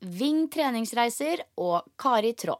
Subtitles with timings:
[0.00, 2.56] Ving treningsreiser og Kari Traa.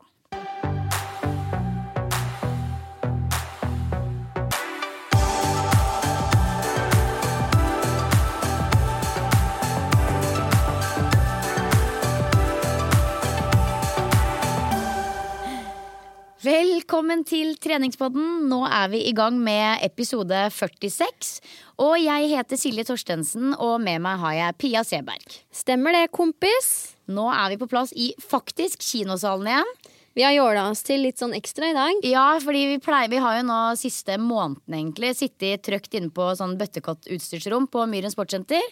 [16.41, 18.49] Velkommen til treningspodden.
[18.49, 21.41] Nå er vi i gang med episode 46.
[21.81, 25.41] Og jeg heter Silje Torstensen, og med meg har jeg Pia Seberg.
[25.53, 27.00] Stemmer det, kompis?
[27.11, 29.73] Nå er vi på plass i faktisk kinosalen igjen.
[30.19, 32.01] Vi har jåla oss til litt sånn ekstra i dag.
[32.03, 36.25] Ja, fordi vi pleier Vi har jo nå siste måneden egentlig sittet trygt inne på
[36.35, 38.65] sånn bøttekott-utstyrsrom på Myren sportssenter.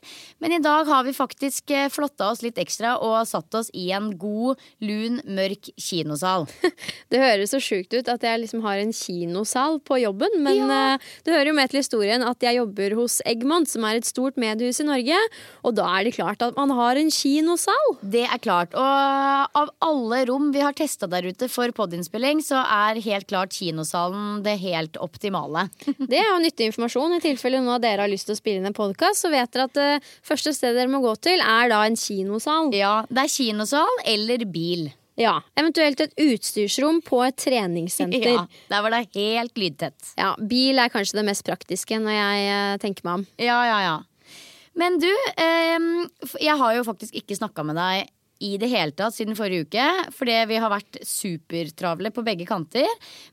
[0.43, 3.87] Men i dag har vi faktisk eh, flotta oss litt ekstra og satt oss i
[3.95, 6.49] en god, lun, mørk kinosal.
[7.13, 10.81] Det høres så sjukt ut at jeg liksom har en kinosal på jobben, men Ja.
[10.99, 14.11] eh, det hører jo med til historien at jeg jobber hos Eggmont, som er et
[14.11, 15.23] stort mediehus i Norge.
[15.63, 17.95] Og da er det klart at man har en kinosal.
[18.03, 18.75] Det er klart.
[18.75, 23.53] Og av alle rom vi har testa der ute for podinnspilling, så er helt klart
[23.57, 25.69] kinosalen det helt optimale.
[26.11, 27.17] Det er jo nyttig informasjon.
[27.19, 29.53] I tilfelle noen av dere har lyst til å spille inn en podkast, så vet
[29.53, 29.91] dere at det
[30.27, 32.73] første stedet dere må gå til, er da en kinosal.
[32.77, 34.89] Ja, det er kinosal eller bil.
[35.19, 38.29] Ja, Eventuelt et utstyrsrom på et treningssenter.
[38.37, 40.13] Ja, der var det helt lydtett.
[40.19, 43.27] Ja, Bil er kanskje det mest praktiske når jeg eh, tenker meg om.
[43.43, 43.97] Ja, ja, ja.
[44.79, 45.89] Men du, eh,
[46.39, 48.07] jeg har jo faktisk ikke snakka med deg
[48.45, 49.87] i det hele tatt siden forrige uke.
[50.15, 52.87] Fordi vi har vært supertravle på begge kanter.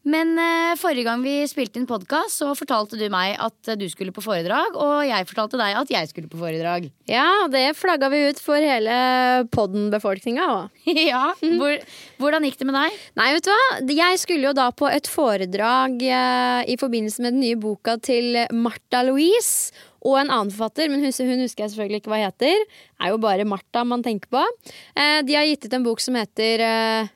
[0.08, 3.86] Men eh, forrige gang vi spilte inn podkast, så fortalte du meg at eh, du
[3.92, 4.78] skulle på foredrag.
[4.80, 6.90] Og jeg fortalte deg at jeg skulle på foredrag.
[7.10, 10.86] Ja, det flagga vi ut for hele podden-befolkninga òg.
[11.12, 11.78] ja, hvor,
[12.22, 13.02] Hvordan gikk det med deg?
[13.20, 13.66] Nei, vet du hva?
[13.96, 18.46] Jeg skulle jo da på et foredrag eh, i forbindelse med den nye boka til
[18.54, 19.72] Martha Louise.
[20.06, 22.64] Og en annen forfatter, men hun, husker jeg selvfølgelig ikke hva heter.
[23.02, 24.46] er jo bare Martha man tenker på.
[24.94, 27.14] Eh, de har gitt ut en bok som heter eh,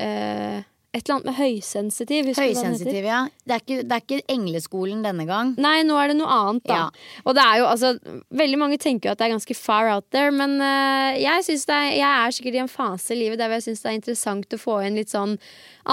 [0.00, 2.28] eh, et eller annet med høysensitiv.
[2.34, 3.20] Høysensitiv, ja.
[3.46, 5.52] Det er, ikke, det er ikke Engleskolen denne gang.
[5.62, 6.78] Nei, nå er det noe annet, da.
[6.80, 7.20] Ja.
[7.22, 7.92] Og det er jo, altså,
[8.40, 11.68] veldig mange tenker jo at det er ganske far out there, men uh, jeg, synes
[11.70, 13.98] det er, jeg er sikkert i en fase i livet der jeg syns det er
[14.00, 15.38] interessant å få inn litt sånn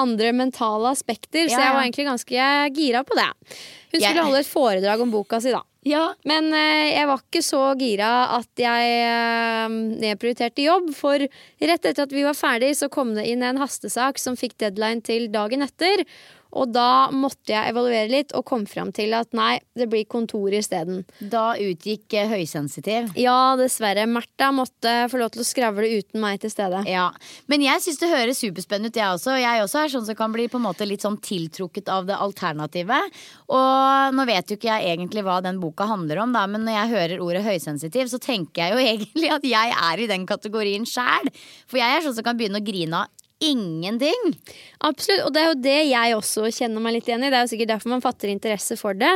[0.01, 3.29] andre mentale aspekter, så Ja, jeg var egentlig ganske gira på det.
[3.93, 5.61] Hun skulle holde et foredrag om boka si, da.
[5.87, 11.85] Ja, Men eh, jeg var ikke så gira at jeg eh, nedprioriterte jobb, for rett
[11.87, 15.29] etter at vi var ferdig, så kom det inn en hastesak som fikk deadline til
[15.31, 16.03] dagen etter.
[16.57, 20.53] Og da måtte jeg evaluere litt og kom fram til at nei, det blir kontor
[20.55, 21.03] isteden.
[21.19, 23.11] Da utgikk eh, høysensitiv.
[23.19, 24.07] Ja, dessverre.
[24.09, 26.81] Märtha måtte få lov til å skravle uten meg til stede.
[26.89, 27.09] Ja,
[27.51, 29.37] Men jeg syns det høres superspennende ut, jeg også.
[29.37, 32.17] Jeg også er sånn som kan bli på en måte litt sånn tiltrukket av det
[32.17, 33.21] alternativet.
[33.53, 36.79] Og nå vet jo ikke jeg egentlig hva den boka handler om, da, men når
[36.79, 40.87] jeg hører ordet høysensitiv, så tenker jeg jo egentlig at jeg er i den kategorien
[40.89, 41.31] sjæl.
[41.69, 44.33] For jeg er sånn som kan begynne å grine av ingenting.
[44.85, 47.31] Absolutt, og det er jo det jeg også kjenner meg litt igjen i.
[47.31, 49.13] Det er jo sikkert derfor man fatter interesse for det.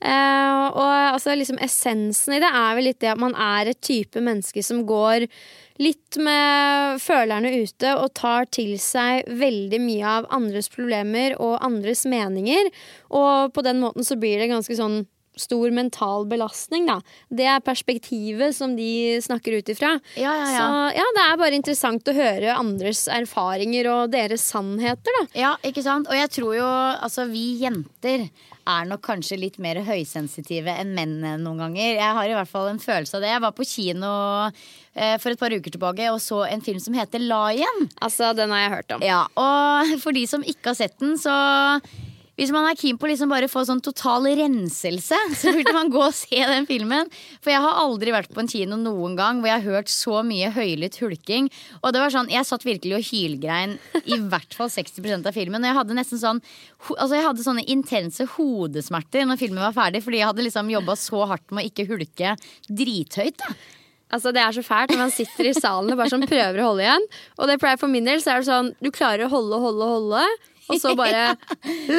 [0.00, 3.80] Eh, og altså liksom essensen i det er vel litt det at man er et
[3.84, 5.28] type menneske som går
[5.78, 12.02] litt med følerne ute og tar til seg veldig mye av andres problemer og andres
[12.08, 12.72] meninger.
[13.14, 15.04] Og på den måten så blir det ganske sånn
[15.40, 16.98] stor mental belastning, da.
[17.30, 19.94] Det er perspektivet som de snakker ut ifra.
[20.18, 20.58] Ja, ja, ja.
[20.58, 25.24] Så ja, det er bare interessant å høre andres erfaringer og deres sannheter, da.
[25.38, 26.10] Ja, ikke sant?
[26.10, 28.28] Og jeg tror jo altså vi jenter
[28.68, 31.94] er nok kanskje litt mer høysensitive enn menn noen ganger.
[31.96, 33.32] Jeg har i hvert fall en følelse av det.
[33.32, 34.10] Jeg var på kino
[34.48, 37.88] eh, for et par uker tilbake og så en film som heter Lion.
[38.04, 39.06] Altså, den har jeg hørt om.
[39.06, 41.32] Ja, og for de som ikke har sett den, så
[42.38, 45.90] hvis man er keen på å liksom bare få sånn total renselse, så burde man
[45.90, 47.10] gå og se den filmen.
[47.42, 50.20] For jeg har aldri vært på en kino noen gang hvor jeg har hørt så
[50.26, 51.48] mye høylytt hulking.
[51.82, 53.74] Og det var sånn, Jeg satt virkelig og hylgrein
[54.04, 55.64] i hvert fall 60% av filmen.
[55.64, 56.42] Og jeg hadde nesten sånn
[56.94, 60.94] Altså jeg hadde sånne intense hodesmerter når filmen var ferdig, fordi jeg hadde liksom jobba
[60.98, 62.36] så hardt med å ikke hulke
[62.70, 63.42] drithøyt.
[63.42, 63.50] da
[64.14, 66.70] Altså Det er så fælt når man sitter i salen og bare sånn prøver å
[66.70, 67.08] holde igjen.
[67.36, 69.90] Og det pleier for min del så er det sånn du klarer å holde, holde,
[69.90, 70.22] holde.
[70.68, 71.32] Og så bare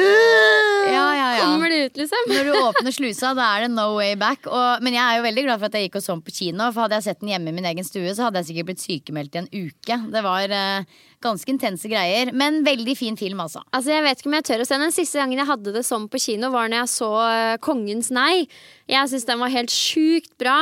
[0.90, 1.44] Ja, ja, ja.
[1.44, 2.30] kommer det ut, liksom.
[2.30, 4.46] Når du åpner slusa, da er det no way back.
[4.48, 6.70] Og, men jeg er jo veldig glad for at jeg gikk og så på kino.
[6.72, 8.84] For hadde jeg sett den hjemme i min egen stue, så hadde jeg sikkert blitt
[8.84, 10.00] sykemeldt i en uke.
[10.14, 12.32] Det var eh, ganske intense greier.
[12.36, 13.62] Men veldig fin film, altså.
[13.76, 14.94] Altså Jeg vet ikke om jeg tør å se den.
[14.94, 18.46] Siste gangen jeg hadde det sånn på kino, var når jeg så eh, Kongens nei.
[18.90, 20.56] Jeg syns den var helt sjukt bra.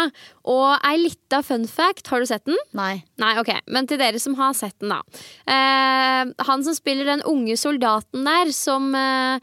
[0.49, 2.59] Og ei lita fun fact, har du sett den?
[2.79, 3.05] Nei.
[3.23, 5.23] Nei, ok, Men til dere som har sett den, da.
[5.47, 9.39] Eh, han som spiller den unge soldaten der, som eh,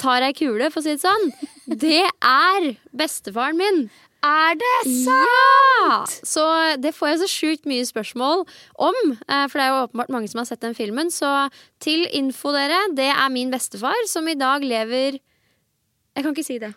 [0.00, 1.30] tar ei kule, for å si det sånn,
[1.84, 3.86] det er bestefaren min.
[4.24, 4.72] Er det
[5.04, 6.04] Ja!
[6.24, 6.44] Så
[6.80, 8.46] det får jeg så sjukt mye spørsmål
[8.80, 8.94] om.
[9.28, 11.10] eh, For det er jo åpenbart mange som har sett den filmen.
[11.12, 11.28] Så
[11.84, 15.20] til info, dere, det er min bestefar som i dag lever
[16.16, 16.72] Jeg kan ikke si det.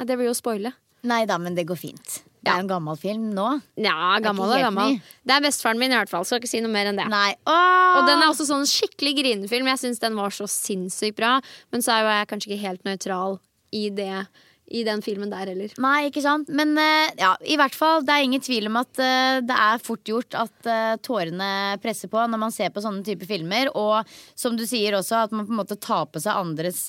[0.00, 0.72] Det blir jo å spoile.
[1.04, 2.22] Nei da, men det går fint.
[2.40, 3.60] Det er jo en gammel film nå.
[3.76, 4.94] Ja, gammel og gammel.
[4.94, 5.00] ny.
[5.26, 6.24] Det er bestefaren min, i hvert fall.
[6.24, 7.04] Skal ikke si noe mer enn det.
[7.10, 9.66] Og den er også sånn skikkelig grinefilm.
[9.68, 11.34] Jeg syns den var så sinnssykt bra.
[11.70, 13.36] Men så er jo jeg kanskje ikke helt nøytral
[13.76, 14.26] i det
[14.70, 15.72] i den filmen der heller.
[15.82, 16.50] Nei, ikke sant.
[16.54, 19.82] Men eh, ja, i hvert fall, det er ingen tvil om at eh, det er
[19.82, 21.52] fort gjort at eh, tårene
[21.82, 23.72] presser på når man ser på sånne type filmer.
[23.74, 24.06] Og
[24.38, 26.86] som du sier også, at man på en måte tar på seg andres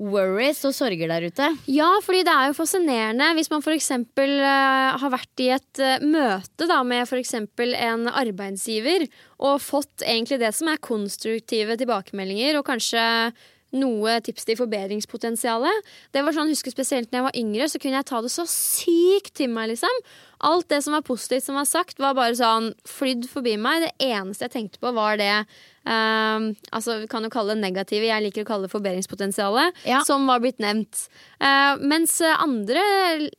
[0.00, 1.48] worries og sorger der ute.
[1.68, 3.90] Ja, fordi det er jo fascinerende hvis man f.eks.
[4.16, 7.34] Uh, har vært i et uh, møte da, med f.eks.
[7.36, 9.04] en arbeidsgiver
[9.44, 13.04] og fått egentlig det som er konstruktive tilbakemeldinger, og kanskje
[13.72, 15.90] noe tips til forbedringspotensialet.
[16.14, 18.32] Det var sånn, jeg husker Spesielt når jeg var yngre, så kunne jeg ta det
[18.34, 19.70] så sykt til meg.
[19.74, 20.02] liksom.
[20.40, 23.84] Alt det som var positivt som var sagt, var bare sånn flydd forbi meg.
[23.84, 25.44] Det eneste jeg tenkte på, var det
[25.84, 30.00] um, altså Vi kan jo kalle det negative, jeg liker å kalle det forbedringspotensialet, Ja.
[30.08, 31.08] som var blitt nevnt.
[31.42, 32.80] Uh, mens andre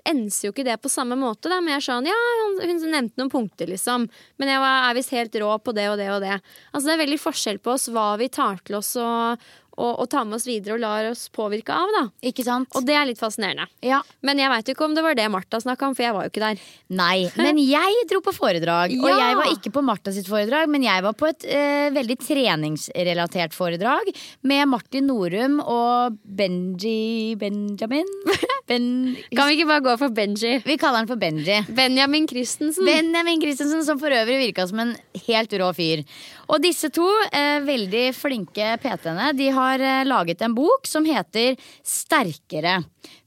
[0.05, 1.49] enser jo ikke det på samme måte.
[1.49, 1.57] Da.
[1.61, 2.19] Men jeg sa, sånn, ja,
[2.61, 4.05] hun nevnte noen punkter, liksom.
[4.37, 6.37] Men jeg var, er visst helt rå på det og det og det.
[6.73, 9.41] Altså Det er veldig forskjell på oss hva vi tar til oss og,
[9.81, 11.89] og, og tar med oss videre og lar oss påvirke av.
[11.97, 12.69] da Ikke sant?
[12.77, 13.65] Og det er litt fascinerende.
[13.85, 14.01] ja.
[14.21, 16.31] Men jeg veit ikke om det var det Martha snakka om, for jeg var jo
[16.31, 16.59] ikke der.
[16.93, 18.93] Nei, men jeg dro på foredrag.
[19.01, 22.17] Og jeg var ikke på Martha sitt foredrag, men jeg var på et eh, veldig
[22.21, 24.11] treningsrelatert foredrag
[24.47, 28.07] med Martin Norum og Benji Benjamin.
[28.71, 30.59] Ben, Kan vi ikke bare gå for Benji?
[30.63, 31.57] vi kaller han for Benji.
[31.75, 32.85] Benjamin Christensen.
[32.87, 34.93] Benjamin Christensen, som for øvrig virka som en
[35.27, 36.03] helt rå fyr.
[36.51, 41.55] Og disse to eh, veldig flinke PT-ene De har eh, laget en bok som heter
[41.83, 42.81] Sterkere.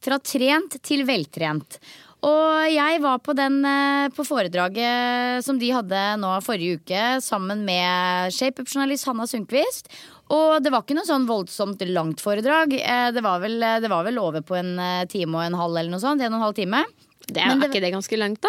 [0.05, 1.79] Fra trent til veltrent.
[2.25, 7.65] Og jeg var på, den, eh, på foredraget som de hadde nå forrige uke, sammen
[7.65, 9.89] med shapeup-journalist Hanna Sundquist.
[10.33, 12.73] Og det var ikke noe sånn voldsomt langt foredrag.
[12.81, 15.91] Eh, Det var vel, det var vel over på en time og en halv eller
[15.91, 16.21] noe sånt.
[16.25, 16.85] En og en halv time.
[17.29, 18.49] Det er, er det- ikke det ganske langt, da?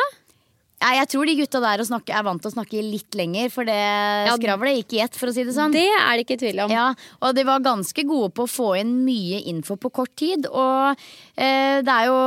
[0.84, 3.80] Jeg tror de gutta der snakke, er vant til å snakke litt lenger, for det
[4.36, 5.74] skravlet gikk i ett, for å si det sånn.
[5.74, 6.74] Det er det ikke tvil om.
[6.74, 6.90] Ja,
[7.24, 10.50] og de var ganske gode på å få inn mye info på kort tid.
[10.52, 12.18] Og det er jo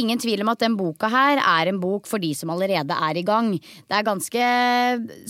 [0.00, 3.20] ingen tvil om at den boka her er en bok for de som allerede er
[3.20, 3.52] i gang.
[3.54, 4.42] Det er ganske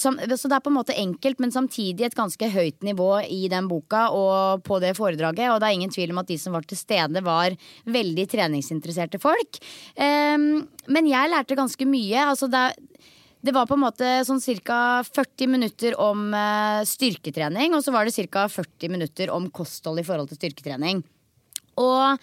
[0.00, 3.68] Så det er på en måte enkelt, men samtidig et ganske høyt nivå i den
[3.68, 5.50] boka og på det foredraget.
[5.52, 7.52] Og det er ingen tvil om at de som var til stede, var
[7.84, 9.60] veldig treningsinteresserte folk.
[9.96, 12.24] Ehm, men jeg lærte ganske mye.
[12.30, 15.02] Altså det, er- det var på en måte sånn ca.
[15.06, 18.48] 40 minutter om eh, styrketrening, og så var det ca.
[18.48, 21.04] 40 minutter om kosthold i forhold til styrketrening.
[21.78, 22.18] Og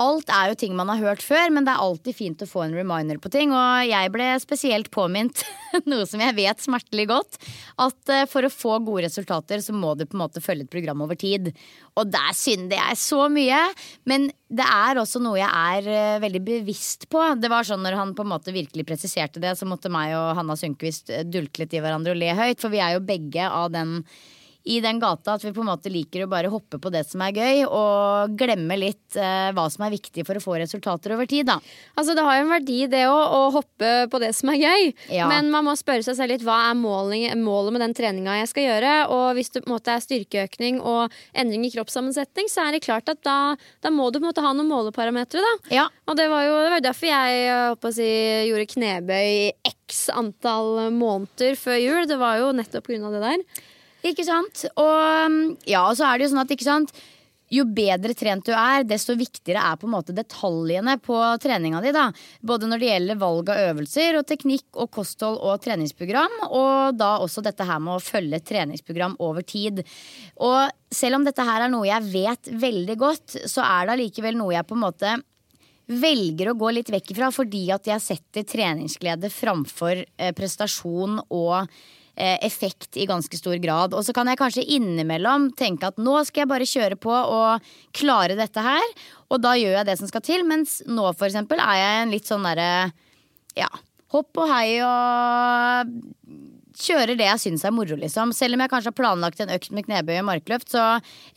[0.00, 2.62] Alt er jo ting man har hørt før, men det er alltid fint å få
[2.64, 3.50] en reminder på ting.
[3.52, 5.42] Og jeg ble spesielt påminnet,
[5.90, 7.36] noe som jeg vet smertelig godt,
[7.84, 10.72] at eh, for å få gode resultater, så må du på en måte følge et
[10.72, 11.52] program over tid.
[12.00, 13.60] Og der synder jeg så mye.
[14.08, 17.26] Men det er også noe jeg er eh, veldig bevisst på.
[17.36, 20.32] Det var sånn når han på en måte virkelig presiserte det, så måtte meg og
[20.40, 22.62] Hanna Sundquist dulte litt i hverandre og le høyt.
[22.64, 23.98] For vi er jo begge av den
[24.64, 27.22] i den gata at vi på en måte liker å bare hoppe på det som
[27.24, 31.28] er gøy, og glemme litt eh, hva som er viktig for å få resultater over
[31.30, 31.58] tid, da.
[31.98, 34.92] Altså Det har jo en verdi det òg, å hoppe på det som er gøy.
[35.14, 35.26] Ja.
[35.30, 38.52] Men man må spørre seg selv litt hva er målet, målet med den treninga jeg
[38.52, 38.94] skal gjøre.
[39.14, 42.84] Og hvis det på en måte er styrkeøkning og endring i kroppssammensetning, så er det
[42.86, 43.38] klart at da,
[43.82, 45.74] da må du på en måte ha noen måleparametere, da.
[45.74, 45.88] Ja.
[46.06, 48.08] Og det var jo det var derfor jeg håper å si,
[48.48, 52.02] gjorde knebøy i x antall måneder før jul.
[52.08, 53.10] Det var jo nettopp pga.
[53.12, 53.46] det der.
[54.02, 54.64] Ikke sant?
[54.76, 56.94] Og ja, og så er det jo sånn at ikke sant
[57.52, 61.92] jo bedre trent du er, desto viktigere er på en måte detaljene på treninga di.
[61.92, 62.06] da.
[62.40, 66.38] Både når det gjelder valg av øvelser og teknikk og kosthold og treningsprogram.
[66.48, 69.84] Og da også dette her med å følge treningsprogram over tid.
[70.40, 74.40] Og selv om dette her er noe jeg vet veldig godt, så er det allikevel
[74.40, 75.16] noe jeg på en måte
[75.92, 81.68] velger å gå litt vekk ifra fordi at jeg setter treningsglede framfor eh, prestasjon og
[82.16, 83.94] effekt i ganske stor grad.
[83.96, 87.72] Og så kan jeg kanskje innimellom tenke at nå skal jeg bare kjøre på og
[87.96, 88.84] klare dette her.
[89.32, 90.44] Og da gjør jeg det som skal til.
[90.48, 92.92] Mens nå for eksempel er jeg en litt sånn derre
[93.56, 93.68] ja,
[94.12, 95.96] hopp og hei og
[96.78, 98.32] kjører det jeg syns er moro, liksom.
[98.36, 100.84] Selv om jeg kanskje har planlagt en økt med knebøy og markløft, så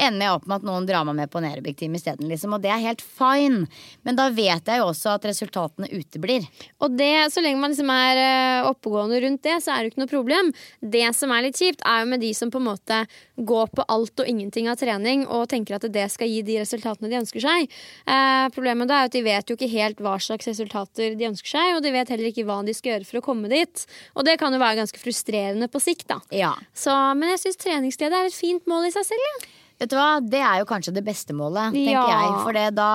[0.01, 2.55] ender jeg opp med at noen drar meg med på en aerobic-team isteden, liksom.
[2.55, 3.65] Og det er helt fine.
[4.07, 6.47] Men da vet jeg jo også at resultatene uteblir.
[6.83, 9.93] Og det, så lenge man liksom er eh, oppegående rundt det, så er det jo
[9.93, 10.51] ikke noe problem.
[10.95, 13.01] Det som er litt kjipt, er jo med de som på en måte
[13.35, 17.11] går på alt og ingenting av trening og tenker at det skal gi de resultatene
[17.11, 17.67] de ønsker seg.
[18.07, 21.55] Eh, problemet da er at de vet jo ikke helt hva slags resultater de ønsker
[21.57, 23.85] seg, og de vet heller ikke hva de skal gjøre for å komme dit.
[24.15, 26.19] Og det kan jo være ganske frustrerende på sikt, da.
[26.31, 26.53] Ja.
[26.73, 29.19] Så, men jeg syns treningsglede er et fint mål i seg selv.
[29.25, 29.47] Ja.
[29.79, 32.05] Vet du hva, Det er jo kanskje det beste målet, tenker Ja.
[32.07, 32.43] jeg.
[32.43, 32.89] For det, da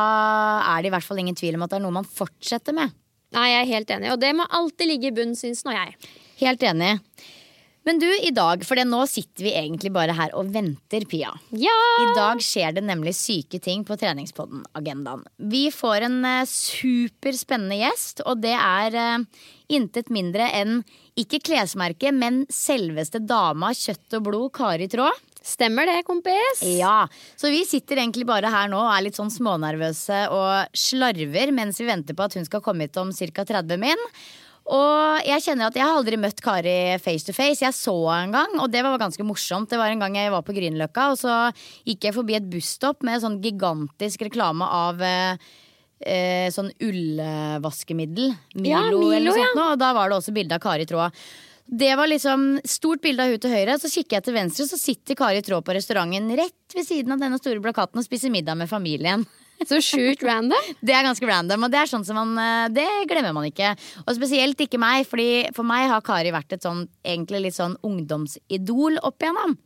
[0.76, 2.90] er det i hvert fall ingen tvil om at det er noe man fortsetter med.
[3.32, 5.94] Nei, jeg er helt enig, og det må alltid ligge i bunnen, syns nå jeg.
[6.40, 6.98] Helt enig.
[7.90, 11.32] Men du, i dag, for nå sitter vi egentlig bare her og venter, Pia.
[11.58, 11.72] Ja!
[11.98, 15.24] I dag skjer det nemlig syke ting på Treningspodden-agendaen.
[15.50, 19.24] Vi får en eh, superspennende gjest, og det er eh,
[19.74, 20.84] intet mindre enn
[21.18, 25.10] ikke klesmerket, men selveste dama kjøtt og blod, Kari Traa.
[25.42, 26.62] Stemmer det, kompis?
[26.62, 31.50] Ja, Så vi sitter egentlig bare her nå og er litt sånn smånervøse og slarver
[31.56, 33.48] mens vi venter på at hun skal komme hit om ca.
[33.50, 34.06] 30 min.
[34.70, 37.64] Og jeg kjenner at jeg har aldri møtt Kari face to face.
[37.64, 39.70] Jeg så henne en gang, og det var ganske morsomt.
[39.72, 41.38] Det var en gang jeg var på Grünerløkka, og så
[41.88, 45.50] gikk jeg forbi et busstopp med sånn gigantisk reklame av eh,
[46.06, 48.30] eh, sånn ullvaskemiddel.
[48.54, 49.50] Milo, Ja, Milo, eller noe ja.
[49.50, 49.58] sånt.
[49.58, 51.18] nå, Og da var det også bilde av Kari Tråd.
[51.70, 53.76] Det var liksom stort bilde av hun til høyre.
[53.78, 57.22] Så kikker jeg til venstre, så sitter Kari Traa på restauranten rett ved siden av
[57.22, 59.26] denne store plakaten og spiser middag med familien.
[59.68, 60.68] Så sjukt random.
[60.86, 63.74] Det er ganske random, og det er sånn som man eh, Det glemmer man ikke.
[64.06, 67.76] Og spesielt ikke meg, Fordi for meg har Kari vært et sånn egentlig litt sånn
[67.86, 69.58] ungdomsidol opp igjennom.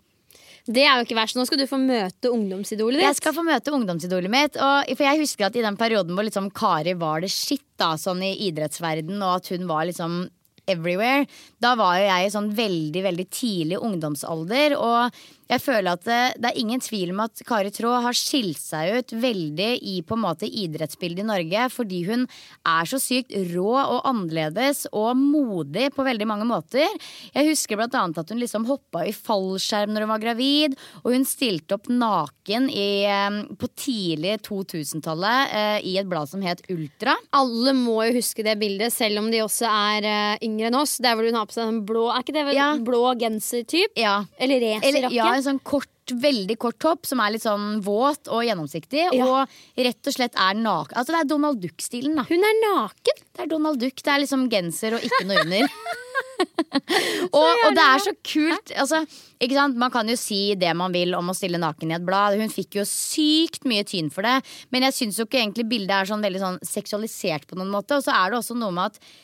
[0.64, 1.36] Det er jo ikke verst.
[1.36, 3.06] Nå skal du få møte ungdomsidolet ditt.
[3.10, 4.56] Jeg skal få møte ungdomsidolet mitt.
[4.56, 7.94] Og, for jeg husker at i den perioden hvor liksom Kari var det shit, da,
[8.00, 10.24] sånn i idrettsverden, og at hun var liksom
[10.70, 11.26] everywhere,
[11.60, 14.76] da var jo jeg i sånn veldig, veldig tidlig ungdomsalder.
[14.80, 15.18] Og
[15.50, 18.98] jeg føler at det, det er ingen tvil om at Kari Traa har skilt seg
[18.98, 22.26] ut veldig i på en måte idrettsbildet i Norge, fordi hun
[22.66, 26.88] er så sykt rå og annerledes og modig på veldig mange måter.
[27.34, 31.12] Jeg husker blant annet at hun liksom hoppa i fallskjerm når hun var gravid, og
[31.14, 36.62] hun stilte opp naken i, eh, på tidlig 2000-tallet eh, i et blad som het
[36.72, 37.14] Ultra.
[37.36, 40.96] Alle må jo huske det bildet, selv om de også er eh, yngre enn oss.
[41.04, 42.70] Der hvor hun har på seg en blå Er ikke det vel Ja.
[42.78, 43.92] blå genser-type?
[43.98, 44.24] Ja.
[44.38, 45.14] Eller Eller, racerjakke?
[45.14, 49.08] ja, en sånn kort, veldig kort topp som er litt sånn våt og gjennomsiktig.
[49.16, 49.26] Ja.
[49.26, 50.96] Og rett og slett er naken.
[51.00, 52.26] Altså det er Donald Duck-stilen, da.
[52.28, 53.22] Hun er naken!
[53.34, 53.98] Det er Donald Duck.
[53.98, 55.68] Det er liksom genser og ikke noe under.
[57.38, 58.72] og, og det er så kult.
[58.84, 59.02] Altså,
[59.42, 59.78] ikke sant?
[59.80, 62.38] Man kan jo si det man vil om å stille naken i et blad.
[62.38, 64.38] Hun fikk jo sykt mye tyn for det.
[64.74, 67.98] Men jeg syns jo ikke egentlig bildet er sånn veldig sånn seksualisert på noen måte.
[67.98, 69.14] Og så er det også noe med at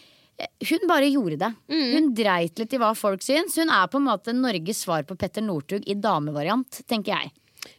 [0.71, 1.51] hun bare gjorde det.
[1.73, 3.59] Hun dreit litt i hva folk syns.
[3.61, 7.35] Hun er på en måte Norges svar på Petter Northug i damevariant, tenker jeg.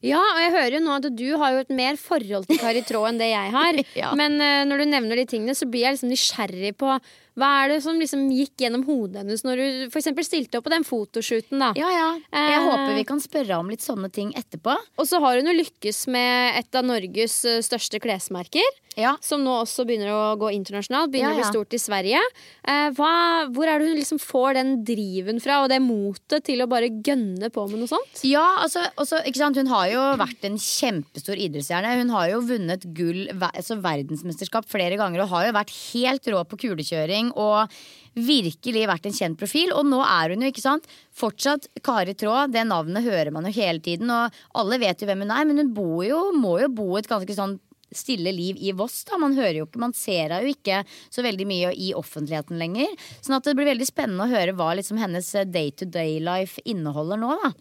[0.06, 2.84] Ja, og jeg hører jo nå at du har jo et mer forhold til Kari
[2.86, 3.82] Traa enn det jeg har.
[4.01, 4.13] Ja.
[4.18, 6.94] Men uh, når du nevner de tingene, så blir jeg liksom nysgjerrig på
[7.39, 10.73] Hva er det som liksom gikk gjennom hodet hennes når du for stilte opp på
[10.73, 11.59] den fotoshooten?
[11.61, 11.71] da?
[11.79, 12.09] Ja, ja.
[12.33, 12.67] Jeg Eh.
[12.67, 14.75] håper vi kan spørre om litt sånne ting etterpå.
[15.00, 18.67] Og så har hun jo lykkes med et av Norges eh, største klesmerker.
[19.00, 19.15] Ja.
[19.23, 21.11] Som nå også begynner å gå internasjonalt.
[21.13, 21.47] Begynner Ja, ja.
[21.47, 22.19] å bli stort i Sverige.
[22.67, 26.59] Eh, hva, hvor er det hun liksom får den driven fra, og det motet til
[26.59, 28.19] å bare gønne på med noe sånt?
[28.27, 29.21] Ja, altså, også?
[29.61, 31.95] Hun har jo vært en kjempestor idrettsstjerne.
[32.01, 36.43] Hun har jo vunnet gull, altså verdensmesterskap flere ganger og har jo vært helt rå
[36.51, 37.69] på kulekjøring og
[38.17, 39.71] virkelig vært en kjent profil.
[39.77, 42.47] Og nå er hun jo ikke sant fortsatt Kari Traa.
[42.51, 45.61] Det navnet hører man jo hele tiden, og alle vet jo hvem hun er, men
[45.61, 45.75] hun
[46.07, 47.59] jo, må jo bo et ganske sånn
[47.95, 49.03] stille liv i Voss.
[49.10, 50.81] da, Man hører jo ikke, man ser henne jo ikke
[51.12, 52.88] så veldig mye i offentligheten lenger.
[53.21, 56.62] Sånn at det blir veldig spennende å høre hva liksom hennes day to day life
[56.65, 57.36] inneholder nå.
[57.43, 57.51] da.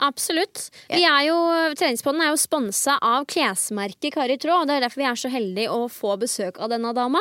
[0.00, 0.70] Absolutt.
[0.90, 1.36] Vi er jo,
[1.78, 4.62] Treningspodden er jo sponsa av klesmerket Kari Traa.
[4.62, 7.20] og Det er derfor vi er så heldige å få besøk av denne dama.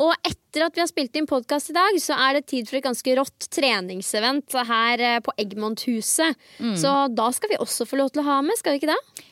[0.00, 2.78] Og etter at vi har spilt inn podkast i dag, så er det tid for
[2.78, 6.36] et ganske rått treningsevent her eh, på Eggmont-huset.
[6.80, 9.24] Så da skal vi også få lov til å ha med, skal vi ikke det?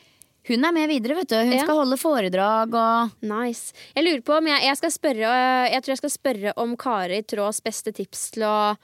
[0.47, 1.35] Hun er med videre, vet du.
[1.37, 1.63] Hun Ja.
[1.63, 3.73] skal holde foredrag og Nice.
[3.95, 7.21] Jeg lurer på om jeg, jeg skal spørre Jeg tror jeg skal spørre om Kari
[7.23, 8.77] Tråds beste tips til å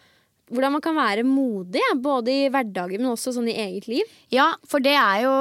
[0.51, 4.03] hvordan man kan være modig, både i hverdagen, men også sånn i eget liv.
[4.29, 5.31] Ja, for det er jo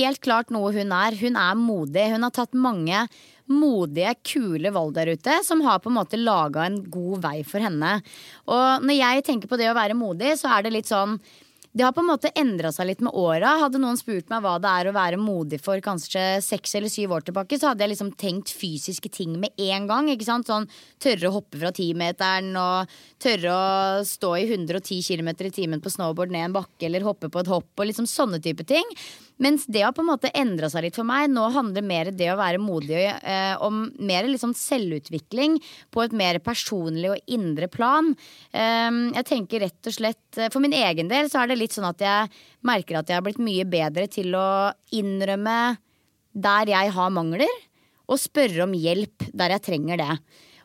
[0.00, 1.14] helt klart noe hun er.
[1.20, 2.10] Hun er modig.
[2.10, 3.04] Hun har tatt mange
[3.48, 7.60] modige, kule valg der ute som har på en måte laga en god vei for
[7.64, 7.98] henne.
[8.48, 11.20] Og når jeg tenker på det å være modig, så er det litt sånn
[11.76, 13.58] det har på en måte endra seg litt med åra.
[13.60, 17.12] Hadde noen spurt meg hva det er å være modig for kanskje seks eller syv
[17.18, 20.08] år tilbake, så hadde jeg liksom tenkt fysiske ting med en gang.
[20.08, 20.48] ikke sant?
[20.48, 25.84] Sånn Tørre å hoppe fra timeteren og tørre å stå i 110 km i timen
[25.84, 28.88] på snowboard ned en bakke eller hoppe på et hopp og liksom sånne type ting.
[29.42, 31.28] Mens det har på en måte endra seg litt for meg.
[31.30, 35.58] Nå handler mer det å være modig eh, om mer liksom selvutvikling
[35.94, 38.10] på et mer personlig og indre plan.
[38.50, 38.90] Eh,
[39.20, 41.88] jeg tenker rett og slett eh, For min egen del så er det litt sånn
[41.90, 42.32] at jeg
[42.66, 44.48] merker at jeg har blitt mye bedre til å
[44.94, 45.58] innrømme
[46.38, 47.50] der jeg har mangler,
[48.08, 50.14] og spørre om hjelp der jeg trenger det.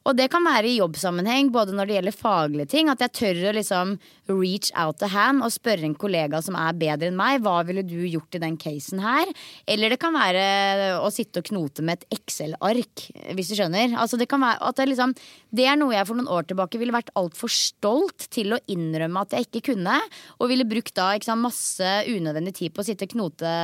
[0.03, 2.89] Og det kan være i jobbsammenheng, både når det gjelder faglige ting.
[2.91, 3.93] At jeg tør å liksom
[4.27, 7.85] reach out the hand og spørre en kollega som er bedre enn meg, hva ville
[7.87, 9.31] du gjort i den casen her?
[9.69, 13.05] Eller det kan være å sitte og knote med et Excel-ark,
[13.35, 13.95] hvis du skjønner.
[13.99, 15.15] Altså det, kan det, liksom,
[15.55, 19.23] det er noe jeg for noen år tilbake ville vært altfor stolt til å innrømme
[19.23, 19.95] at jeg ikke kunne.
[20.39, 23.55] Og ville brukt da sant, masse unødvendig tid på å sitte og knote,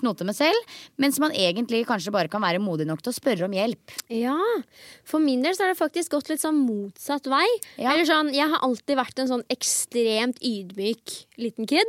[0.00, 0.76] knote med selv.
[1.00, 3.96] Mens man egentlig kanskje bare kan være modig nok til å spørre om hjelp.
[4.12, 4.36] Ja,
[5.08, 7.46] For min del så har det faktisk gått litt sånn motsatt vei.
[7.78, 7.92] Ja.
[7.92, 11.86] Eller sånn, Jeg har alltid vært en sånn ekstremt ydmyk liten kid.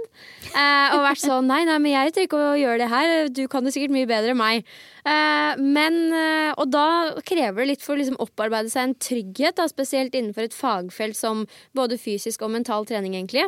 [0.54, 3.30] Eh, og vært sånn Nei, nei, men jeg trenger ikke å gjøre det her.
[3.34, 4.68] Du kan det sikkert mye bedre enn meg.
[5.02, 9.56] Eh, men, eh, Og da krever det litt for å liksom opparbeide seg en trygghet,
[9.56, 13.48] da, spesielt innenfor et fagfelt som både fysisk og mental trening, egentlig.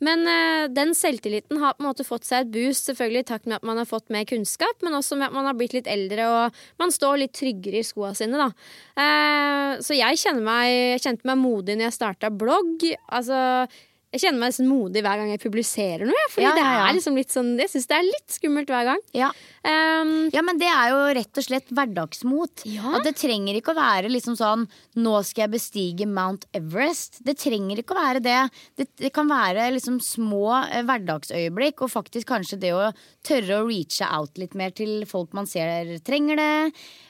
[0.00, 3.46] Men eh, den selvtilliten har på en måte fått seg et boost, selvfølgelig i takt
[3.46, 5.86] med at man har fått mer kunnskap, men også med at man har blitt litt
[5.86, 8.50] eldre og man står litt tryggere i skoa sine, da.
[8.98, 12.84] Eh, så jeg meg, jeg kjente meg modig når jeg starta blogg.
[13.14, 13.38] Altså,
[14.14, 16.26] jeg kjenner meg modig hver gang jeg publiserer noe.
[16.32, 16.80] Fordi Ja, ja, ja.
[16.80, 19.02] det er liksom litt sånn, jeg syns det er litt skummelt hver gang.
[19.68, 22.64] Um, Ja, men det er jo rett og slett hverdagsmot.
[22.68, 22.94] Ja.
[22.98, 24.66] At det trenger ikke å være liksom sånn
[24.98, 27.20] Nå skal jeg bestige Mount Everest.
[27.26, 28.38] Det trenger ikke å være det.
[28.78, 32.88] Det, det kan være liksom små eh, hverdagsøyeblikk, og faktisk kanskje det å
[33.26, 36.54] tørre å reache out litt mer til folk man ser trenger det.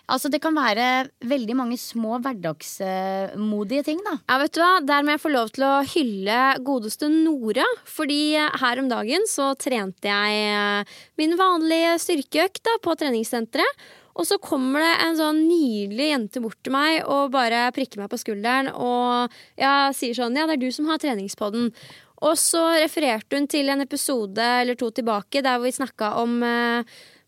[0.09, 4.17] Altså Det kan være veldig mange små hverdagsmodige ting, da.
[4.29, 4.71] Ja, vet du hva?
[4.85, 7.67] Der må jeg få lov til å hylle godeste Nora.
[7.89, 11.97] Fordi eh, her om dagen så trente jeg eh, min vanlige
[12.49, 13.89] styrkeøkt da, på treningssenteret.
[14.19, 18.11] Og så kommer det en sånn nydelig jente bort til meg og bare prikker meg
[18.11, 21.71] på skulderen og ja, sier sånn Ja, det er du som har treningspodden.
[22.19, 26.43] Og så refererte hun til en episode eller to tilbake der hvor vi snakka om
[26.43, 26.83] eh,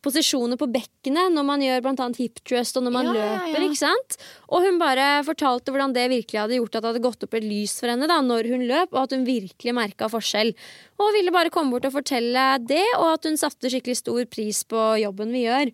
[0.05, 3.65] posisjoner på bekkenet når man gjør annet hip thrust og når man Ja, løper.
[3.67, 4.17] ikke sant?
[4.49, 7.45] Og hun bare fortalte hvordan det virkelig hadde gjort at det hadde gått opp et
[7.47, 10.55] lys for henne da, når hun løp, og at hun virkelig merka forskjell.
[11.01, 14.65] Og ville bare komme bort og fortelle det, og at hun satte skikkelig stor pris
[14.65, 15.73] på jobben vi gjør.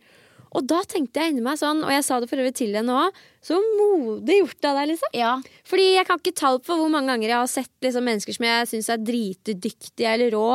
[0.54, 2.94] Og da tenkte jeg inni meg sånn, og jeg sa det for øvrig til henne
[2.94, 5.16] òg, så modig gjort av deg, liksom.
[5.16, 5.32] Ja.
[5.68, 8.46] Fordi jeg kan ikke tall på hvor mange ganger jeg har sett liksom, mennesker som
[8.48, 10.48] jeg syns er dritdyktige eller rå,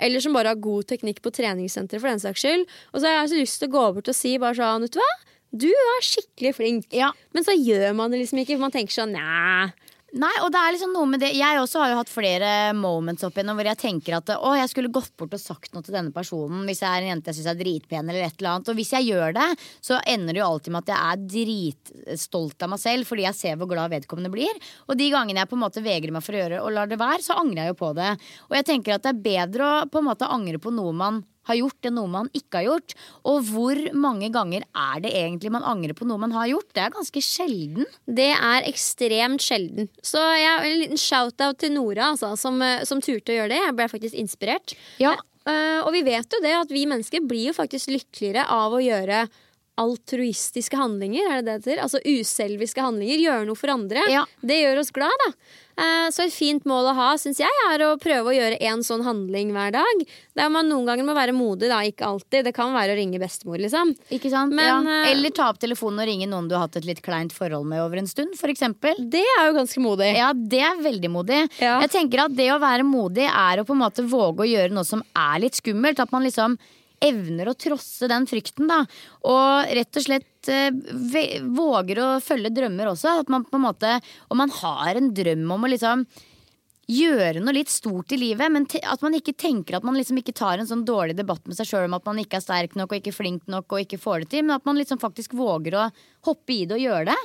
[0.00, 2.64] eller som bare har god teknikk på treningssenteret for den saks skyld.
[2.92, 4.96] Og så har jeg så lyst til å gå bort og si bare sånn, vet
[4.96, 5.12] du hva?
[5.50, 6.90] Du er skikkelig flink.
[6.94, 7.10] Ja.
[7.34, 9.72] Men så gjør man det liksom ikke, for man tenker sånn Næ,
[10.18, 13.22] Nei, og det er liksom noe med det Jeg også har jo hatt flere moments
[13.26, 15.94] opp igjennom hvor jeg tenker at å, jeg skulle gått bort og sagt noe til
[15.94, 18.72] denne personen hvis jeg er en jente jeg syns er dritpen eller et eller annet.
[18.72, 19.46] Og hvis jeg gjør det,
[19.86, 23.38] så ender det jo alltid med at jeg er dritstolt av meg selv fordi jeg
[23.38, 24.62] ser hvor glad vedkommende blir.
[24.90, 26.98] Og de gangene jeg på en måte vegrer meg for å gjøre og lar det
[27.00, 28.10] være, så angrer jeg jo på det.
[28.50, 31.22] Og jeg tenker at det er bedre å på en måte angre på noe man
[31.50, 32.94] har gjort enn noe man ikke har gjort.
[33.30, 36.70] Og hvor mange ganger er det egentlig man angrer på noe man har gjort?
[36.76, 37.88] Det er ganske sjelden.
[38.06, 39.90] Det er ekstremt sjelden.
[40.02, 43.52] Så jeg har en liten shout-out til Nora, altså, som, eh, som turte å gjøre
[43.54, 43.60] det.
[43.64, 44.76] Jeg ble faktisk inspirert.
[45.02, 45.16] Ja.
[45.48, 48.82] Eh, og vi vet jo det at vi mennesker blir jo faktisk lykkeligere av å
[48.82, 49.24] gjøre
[49.80, 51.82] altruistiske handlinger, er det det heter?
[51.86, 53.20] Altså uselviske handlinger.
[53.24, 54.04] Gjøre noe for andre.
[54.12, 54.26] Ja.
[54.44, 55.32] Det gjør oss glad, da.
[55.80, 58.82] Eh, Så et fint mål å ha, syns jeg, er å prøve å gjøre én
[58.84, 60.02] sånn handling hver dag.
[60.36, 61.78] Der man noen ganger må være modig, da.
[61.88, 62.44] Ikke alltid.
[62.48, 63.94] Det kan være å ringe bestemor, liksom.
[64.12, 64.52] Ikke sant?
[64.52, 64.98] Men, ja.
[65.06, 67.68] eh, Eller ta opp telefonen og ringe noen du har hatt et litt kleint forhold
[67.70, 68.98] med over en stund, for eksempel.
[69.10, 70.10] Det er jo ganske modig.
[70.18, 71.40] Ja, det er veldig modig.
[71.62, 71.78] Ja.
[71.86, 74.74] Jeg tenker at det å være modig er å på en måte våge å gjøre
[74.76, 76.02] noe som er litt skummelt.
[76.02, 76.58] At man liksom
[77.00, 78.82] evner å trosse den frykten, da.
[79.28, 83.20] Og rett og slett eh, våger å følge drømmer også.
[83.22, 83.96] At man på en måte
[84.28, 86.04] Om man har en drøm om å liksom
[86.90, 90.34] gjøre noe litt stort i livet, men at man ikke tenker at man liksom ikke
[90.34, 92.90] tar en sånn dårlig debatt med seg sjøl om at man ikke er sterk nok
[92.90, 95.76] og ikke flink nok og ikke får det til, men at man liksom faktisk våger
[95.78, 95.84] å
[96.26, 97.18] hoppe i det og gjøre det.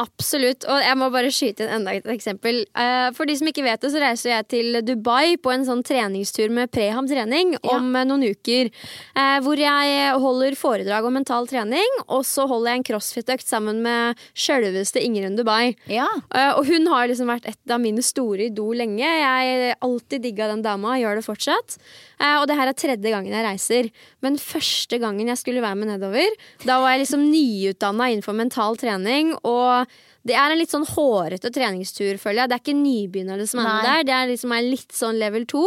[0.00, 0.64] Absolutt.
[0.72, 2.62] Og jeg må bare skyte inn enda et eksempel.
[2.72, 5.82] Eh, For de som ikke vet det, så reiser jeg til Dubai på en sånn
[5.84, 8.04] treningstur med Preham trening om ja.
[8.08, 8.70] noen uker.
[9.14, 13.82] eh, Hvor jeg holder foredrag om mental trening, og så holder jeg en crossfit-økt sammen
[13.84, 15.74] med sjølveste Ingrun Dubai.
[15.92, 16.08] Ja.
[16.32, 19.04] Eh, Og hun har liksom vært et av mine store idol lenge.
[19.04, 21.76] Jeg alltid digga den dama, gjør det fortsatt.
[22.18, 23.90] Eh, Og det her er tredje gangen jeg reiser.
[24.22, 26.32] Men første gangen jeg skulle være med nedover,
[26.64, 29.34] da var jeg liksom nyutdanna innenfor mental trening.
[29.44, 29.81] Og
[30.28, 32.52] det er en litt sånn hårete treningstur, føler jeg.
[32.52, 34.06] Det er ikke nybegynnere som er med der.
[34.06, 35.66] Det er liksom litt sånn level 2.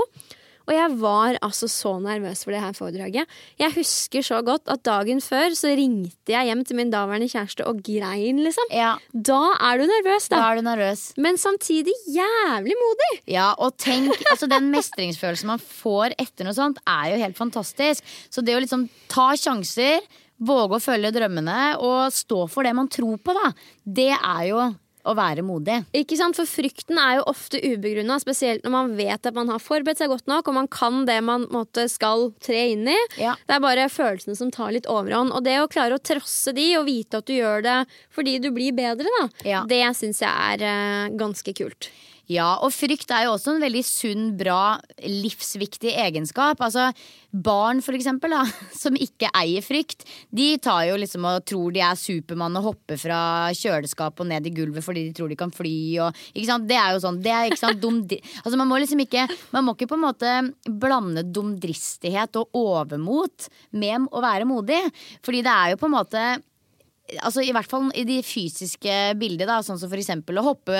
[0.66, 3.30] Og jeg var altså så nervøs for det her foredraget.
[3.62, 7.68] Jeg husker så godt at dagen før så ringte jeg hjem til min daværende kjæreste
[7.70, 8.72] og grein, liksom.
[8.74, 8.96] ja.
[9.14, 10.48] Da er du nervøs, Da da.
[10.50, 11.04] er du nervøs.
[11.22, 13.12] Men samtidig jævlig modig.
[13.30, 18.02] Ja, og tenk, altså Den mestringsfølelsen man får etter noe sånt, er jo helt fantastisk.
[18.34, 20.02] Så det å liksom ta sjanser,
[20.38, 23.54] våge å følge drømmene og stå for det man tror på, da,
[23.86, 24.64] det er jo
[25.06, 25.76] å være modig.
[25.94, 26.34] Ikke sant?
[26.34, 30.10] For frykten er jo ofte ubegrunna, spesielt når man vet at man har forberedt seg
[30.10, 32.98] godt nok, og man kan det man måte, skal tre inn i.
[33.22, 33.36] Ja.
[33.46, 35.30] Det er bare følelsene som tar litt overhånd.
[35.38, 37.78] Og det å klare å trosse de og vite at du gjør det
[38.18, 39.62] fordi du blir bedre, da, Ja.
[39.70, 41.92] det syns jeg er uh, ganske kult.
[42.32, 46.62] Ja, og frykt er jo også en veldig sunn, bra, livsviktig egenskap.
[46.64, 46.88] Altså
[47.30, 48.42] barn, for eksempel, da,
[48.84, 52.98] som ikke eier frykt, de tar jo liksom og tror de er Supermann og hopper
[53.02, 53.20] fra
[53.54, 56.68] kjøleskapet og ned i gulvet fordi de tror de kan fly og Ikke sant.
[56.70, 57.22] Det er jo sånn.
[57.22, 58.02] Det er ikke sant dum
[58.44, 60.34] Altså man må liksom ikke Man må ikke på en måte
[60.82, 64.82] blande dumdristighet og overmot med å være modig.
[65.26, 66.26] Fordi det er jo på en måte
[67.22, 70.78] Altså I hvert fall i de fysiske bildene, da, sånn som for eksempel å hoppe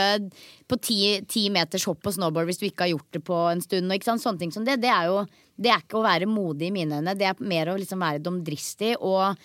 [0.66, 3.62] på ti, ti meters hopp på snowboard hvis du ikke har gjort det på en
[3.62, 3.94] stund.
[3.94, 4.08] Og?
[4.10, 6.98] Sånne ting som det, det er jo Det er ikke å være modig i mine
[7.00, 7.14] øyne.
[7.16, 9.38] Det er mer å liksom være dumdristig og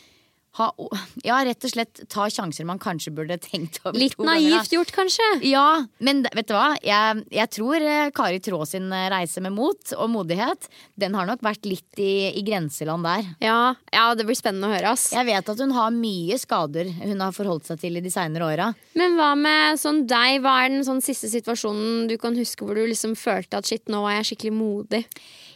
[0.58, 0.66] ha,
[1.28, 4.56] ja, rett og slett ta sjanser man kanskje burde tenkt over Litt to ganger.
[4.56, 5.26] naivt gjort, kanskje.
[5.46, 6.72] Ja, men vet du hva?
[6.84, 10.66] Jeg, jeg tror eh, Kari Traa sin eh, reise med mot og modighet,
[11.00, 13.28] den har nok vært litt i, i grenseland der.
[13.44, 13.60] Ja,
[13.94, 15.10] ja, det blir spennende å høre, ass.
[15.14, 18.48] Jeg vet at hun har mye skader hun har forholdt seg til i de seinere
[18.50, 18.70] åra.
[18.98, 20.40] Men hva med sånn deg?
[20.44, 23.86] Hva er den sånn siste situasjonen du kan huske hvor du liksom følte at shit,
[23.92, 25.04] nå er jeg skikkelig modig?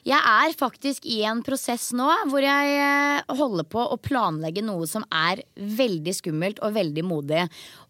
[0.05, 4.85] Jeg er faktisk i en prosess nå hvor jeg eh, holder på å planlegge noe
[4.89, 7.47] som er veldig skummelt og veldig modig.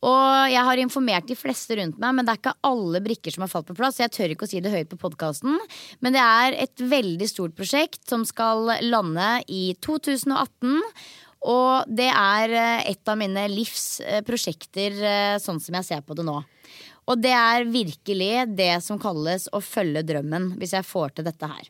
[0.07, 3.43] Og jeg har informert de fleste rundt meg, men det er ikke alle brikker som
[3.43, 3.99] har falt på plass.
[3.99, 5.59] Så jeg tør ikke å si det høyt på podkasten.
[6.07, 10.79] Men det er et veldig stort prosjekt som skal lande i 2018.
[11.51, 16.07] Og det er eh, et av mine livs eh, prosjekter, eh, sånn som jeg ser
[16.07, 16.39] på det nå.
[17.11, 21.51] Og det er virkelig det som kalles å følge drømmen, hvis jeg får til dette
[21.51, 21.69] her.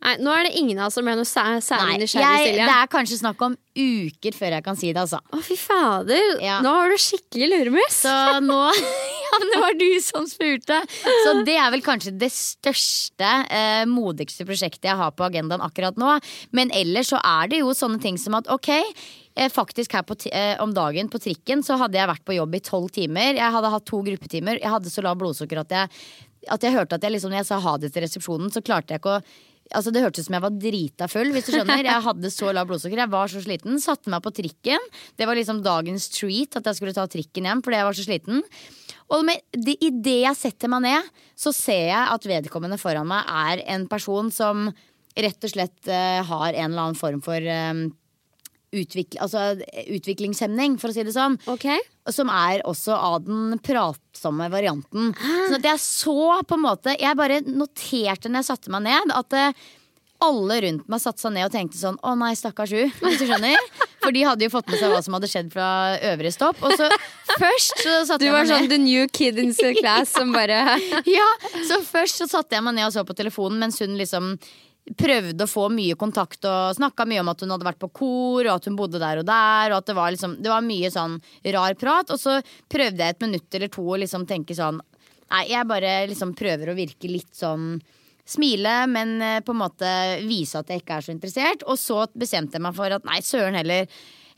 [0.00, 2.66] Nei, Nå er det ingen av oss som ble noe sæ- særlig nysgjerrig, Silje.
[2.66, 5.18] det er kanskje snakk om uker før jeg kan si det, altså.
[5.32, 6.40] Å, fy fader.
[6.40, 6.56] Ja.
[6.64, 7.98] Nå har du skikkelig luremus.
[8.06, 8.56] Så nå
[9.30, 10.80] Ja, det var du som spurte.
[11.22, 16.00] Så det er vel kanskje det største, eh, modigste prosjektet jeg har på agendaen akkurat
[16.00, 16.16] nå.
[16.56, 18.68] Men ellers så er det jo sånne ting som at ok.
[19.36, 22.56] eh, Faktisk her på, eh, Om dagen på trikken så hadde jeg vært på jobb
[22.58, 23.36] i tolv timer.
[23.38, 24.58] Jeg hadde hatt to gruppetimer.
[24.58, 25.88] Jeg hadde så lav blodsukker at jeg,
[26.50, 28.96] at jeg hørte at jeg liksom, når jeg sa ha det til resepsjonen, så klarte
[28.96, 29.22] jeg ikke å
[29.76, 31.32] Altså Det hørtes ut som jeg var drita full.
[31.34, 33.80] Hvis du skjønner Jeg hadde så lav blodsukker, jeg var så sliten.
[33.82, 34.90] Satte meg på trikken.
[35.18, 38.06] Det var liksom dagens treat at jeg skulle ta trikken hjem fordi jeg var så
[38.06, 38.44] sliten.
[39.10, 43.26] Og med, det, idet jeg setter meg ned, så ser jeg at vedkommende foran meg
[43.26, 44.68] er en person som
[45.18, 47.80] rett og slett uh, har en eller annen form for eh,
[48.72, 49.56] utvikl, altså,
[49.90, 51.36] utviklingshemning, for å si det sånn.
[51.50, 51.80] Okay.
[52.10, 55.12] Som er også av den pratsomme varianten.
[55.18, 59.12] Sånn at jeg så på en måte Jeg bare noterte når jeg satte meg ned,
[59.14, 59.60] at eh,
[60.20, 62.92] alle rundt meg satte seg ned og tenkte sånn Å nei, stakkars hun.
[63.00, 63.70] Hvis du skjønner?
[64.02, 65.66] For de hadde jo fått med seg hva som hadde skjedd fra
[66.12, 66.60] øvre stopp.
[66.64, 66.88] Og så
[67.40, 70.78] først så satte Du var sånn the new kid in the class som bare
[71.08, 71.28] Ja,
[71.68, 74.34] så først så satte jeg meg ned og så på telefonen mens hun liksom
[74.98, 78.46] prøvde å få mye kontakt og snakka mye om at hun hadde vært på kor,
[78.46, 80.90] og at hun bodde der og der, og at det var liksom Det var mye
[80.90, 81.18] sånn
[81.54, 82.10] rar prat.
[82.10, 84.80] Og så prøvde jeg et minutt eller to å liksom tenke sånn
[85.30, 87.76] Nei, jeg bare liksom prøver å virke litt sånn
[88.30, 89.90] Smile, men eh, på en måte
[90.22, 91.64] vise at jeg ikke er så interessert.
[91.66, 93.88] Og så bestemte jeg meg for at nei, søren heller.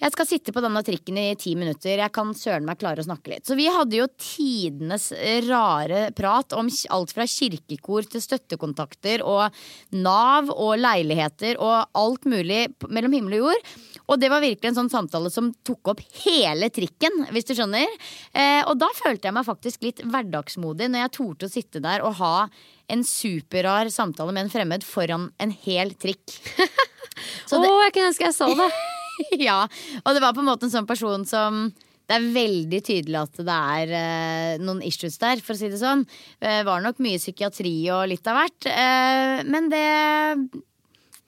[0.03, 2.01] Jeg skal sitte på denne trikken i ti minutter.
[2.01, 3.47] Jeg kan søren meg klare å snakke litt.
[3.47, 5.13] Så vi hadde jo tidenes
[5.47, 9.55] rare prat om alt fra kirkekor til støttekontakter og
[9.95, 13.71] Nav og leiligheter og alt mulig mellom himmel og jord.
[14.11, 17.87] Og det var virkelig en sånn samtale som tok opp hele trikken, hvis du skjønner.
[18.35, 22.03] Eh, og da følte jeg meg faktisk litt hverdagsmodig når jeg torde å sitte der
[22.03, 22.49] og ha
[22.91, 26.27] en superrar samtale med en fremmed foran en hel trikk.
[27.53, 28.69] Å, jeg kunne ønske jeg så det.
[29.47, 29.63] ja,
[30.03, 31.67] og det var på en måte en sånn person som
[32.11, 35.79] det er veldig tydelig at det er eh, noen issues der, for å si det
[35.81, 36.03] sånn.
[36.43, 38.69] Det var nok mye psykiatri og litt av hvert.
[38.69, 39.87] Eh, men det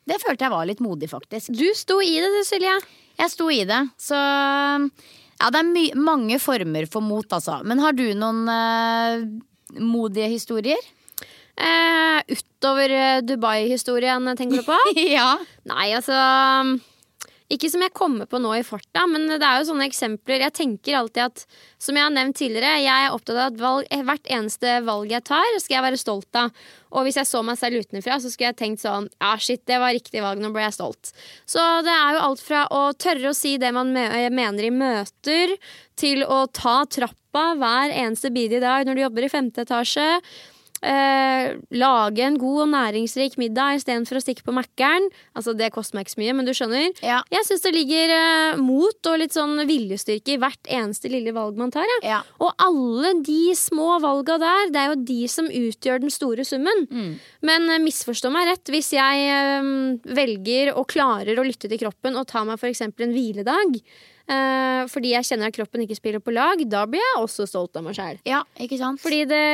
[0.04, 1.54] Det følte jeg var litt modig, faktisk.
[1.56, 2.74] Du sto i det, du, Silje.
[3.16, 3.80] Jeg sto i det.
[3.96, 7.62] Så ja, det er mange former for mot, altså.
[7.64, 9.24] Men har du noen eh,
[9.80, 10.90] modige historier?
[11.54, 14.78] Eh, utover eh, Dubai-historien, tenker du på?
[15.16, 15.30] ja.
[15.70, 16.18] Nei, altså
[17.52, 20.40] Ikke som jeg kommer på nå i farta, men det er jo sånne eksempler.
[20.46, 21.42] Jeg tenker alltid at,
[21.82, 25.26] som jeg har nevnt tidligere, jeg er opptatt av at valg, hvert eneste valg jeg
[25.28, 26.54] tar, skal jeg være stolt av.
[26.96, 29.76] Og hvis jeg så meg selv utenfra, så skulle jeg tenkt sånn Ja, shit, det
[29.82, 31.12] var riktig valg, nå ble jeg stolt.
[31.44, 35.54] Så det er jo alt fra å tørre å si det man mener i møter,
[36.00, 40.08] til å ta trappa hver eneste bidige dag når du jobber i femte etasje.
[40.84, 45.06] Eh, lage en god og næringsrik middag istedenfor å stikke på Mækkern.
[45.32, 46.90] Altså, det koster meg ikke så mye, men du skjønner.
[47.04, 47.22] Ja.
[47.32, 51.56] Jeg syns det ligger eh, mot og litt sånn viljestyrke i hvert eneste lille valg
[51.60, 51.88] man tar.
[52.04, 52.20] Ja.
[52.42, 56.86] Og alle de små valga der, det er jo de som utgjør den store summen.
[57.44, 59.70] Men eh, misforstå meg rett, hvis jeg eh,
[60.16, 62.84] velger og klarer å lytte til kroppen og ta meg f.eks.
[62.84, 63.78] en hviledag,
[64.28, 67.76] eh, fordi jeg kjenner at kroppen ikke spiller på lag, da blir jeg også stolt
[67.80, 68.20] av meg sjæl.
[68.28, 69.00] ja, ikke sant?
[69.02, 69.44] Fordi det,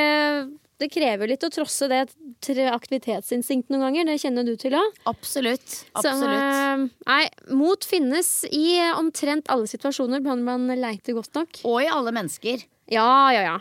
[0.81, 4.09] det krever litt å trosse det aktivitetsinstinktet aktivitetsinstinkt noen ganger.
[4.09, 5.01] Det kjenner du til òg.
[5.09, 5.81] Absolutt.
[5.97, 6.91] Absolutt.
[7.07, 7.23] nei,
[7.55, 11.61] mot finnes i omtrent alle situasjoner når man leiter godt nok.
[11.67, 12.65] Og i alle mennesker.
[12.91, 13.59] Ja, ja, ja.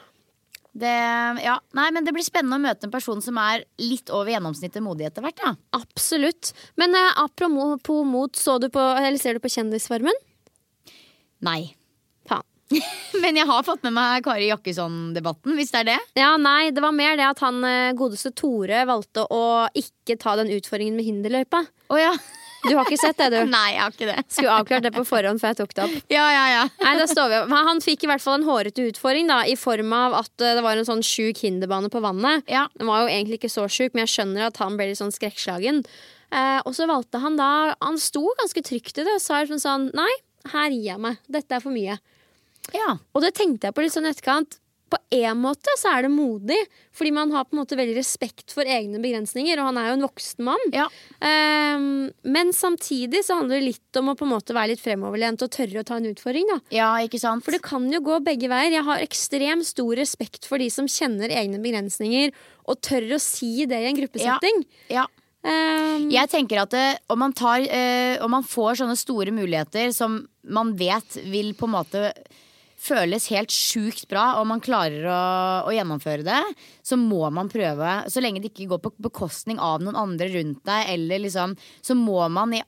[0.70, 0.90] Det,
[1.42, 1.56] ja.
[1.74, 5.09] Nei, men det blir spennende å møte en person som er litt over gjennomsnittet modig
[5.09, 5.42] etter hvert.
[5.42, 5.54] Ja.
[5.76, 6.52] Absolutt.
[6.80, 10.24] Men eh, apropos mot, så du på, eller ser du på Kjendisfarmen?
[11.46, 11.74] Nei.
[13.22, 15.98] Men jeg har fått med meg Kari Jakkesson-debatten, hvis det er det.
[16.20, 19.42] Ja, nei, det var mer det at han eh, godeste Tore valgte å
[19.76, 21.64] ikke ta den utfordringen med hinderløypa.
[21.90, 22.12] Oh, ja.
[22.61, 23.38] Du har ikke sett det, du?
[23.50, 24.24] Nei, jeg har ikke det.
[24.28, 25.96] Skulle avklart det på forhånd før jeg tok det opp.
[26.16, 26.62] Ja, ja, ja.
[26.85, 27.54] Nei, da står vi opp.
[27.70, 30.64] Han fikk i hvert fall en hårete utfordring da, i form av at eh, det
[30.66, 32.46] var en sånn sjuk hinderbane på vannet.
[32.50, 32.66] Ja.
[32.78, 35.14] Den var jo egentlig ikke så sjuk, men jeg skjønner at han ble litt sånn
[35.14, 35.83] skrekkslagen.
[36.30, 39.59] Eh, og så valgte han da Han sto ganske trygt i det og sa liksom
[39.59, 40.12] sånn Nei,
[40.52, 41.18] her gir jeg meg.
[41.26, 41.98] Dette er for mye.
[42.76, 42.96] Ja.
[43.14, 44.59] Og det tenkte jeg på litt sånn etterkant.
[44.90, 46.56] På en måte så er det modig,
[46.98, 49.92] fordi man har på en måte veldig respekt for egne begrensninger, og han er jo
[50.00, 50.64] en voksen mann.
[50.74, 50.88] Ja.
[51.22, 55.44] Um, men samtidig så handler det litt om å på en måte være litt fremoverlent
[55.46, 56.50] og tørre å ta en utfordring.
[56.50, 56.59] da.
[56.74, 57.46] ja, ikke sant?
[57.46, 58.74] For det kan jo gå begge veier.
[58.74, 62.35] Jeg har ekstremt stor respekt for de som kjenner egne begrensninger
[62.66, 64.66] og tør å si det i en gruppesetting.
[64.90, 65.06] ja.
[65.46, 69.94] Ehm, Jeg tenker at det, om, man tar, uh, om man får sånne store muligheter
[69.96, 72.02] som man vet vil på en måte
[72.81, 75.23] føles helt sjukt bra, og man klarer å,
[75.69, 76.40] å gjennomføre det,
[76.87, 77.99] så må man prøve.
[78.09, 81.99] Så lenge det ikke går på bekostning av noen andre rundt deg, eller liksom, så
[81.99, 82.64] må man i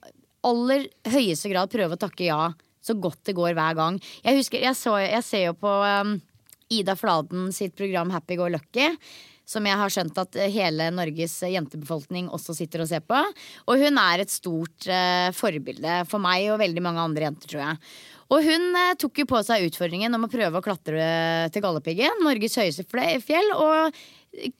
[0.47, 2.45] aller høyeste grad prøve å takke ja
[2.83, 3.99] så godt det går hver gang.
[4.25, 6.17] Jeg husker, jeg, så, jeg ser jo på um,
[6.73, 8.91] Ida Fladen sitt program Happy Go Lucky.
[9.53, 13.19] Som jeg har skjønt at hele Norges jentebefolkning også sitter og ser på.
[13.69, 17.65] Og hun er et stort uh, forbilde for meg og veldig mange andre jenter, tror
[17.67, 17.81] jeg.
[18.33, 21.07] Og hun eh, tok jo på seg utfordringen om å prøve å klatre
[21.53, 23.53] til Galdhøpiggen, Norges høyeste fjell.
[23.59, 24.03] Og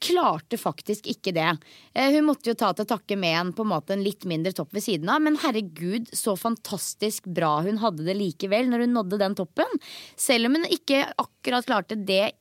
[0.03, 1.49] klarte faktisk ikke det.
[1.95, 4.53] Eh, hun måtte jo ta til takke med en på en måte en litt mindre
[4.57, 8.95] topp ved siden av, men herregud, så fantastisk bra hun hadde det likevel når hun
[8.99, 9.81] nådde den toppen.
[10.21, 12.35] Selv om hun ikke akkurat klarte det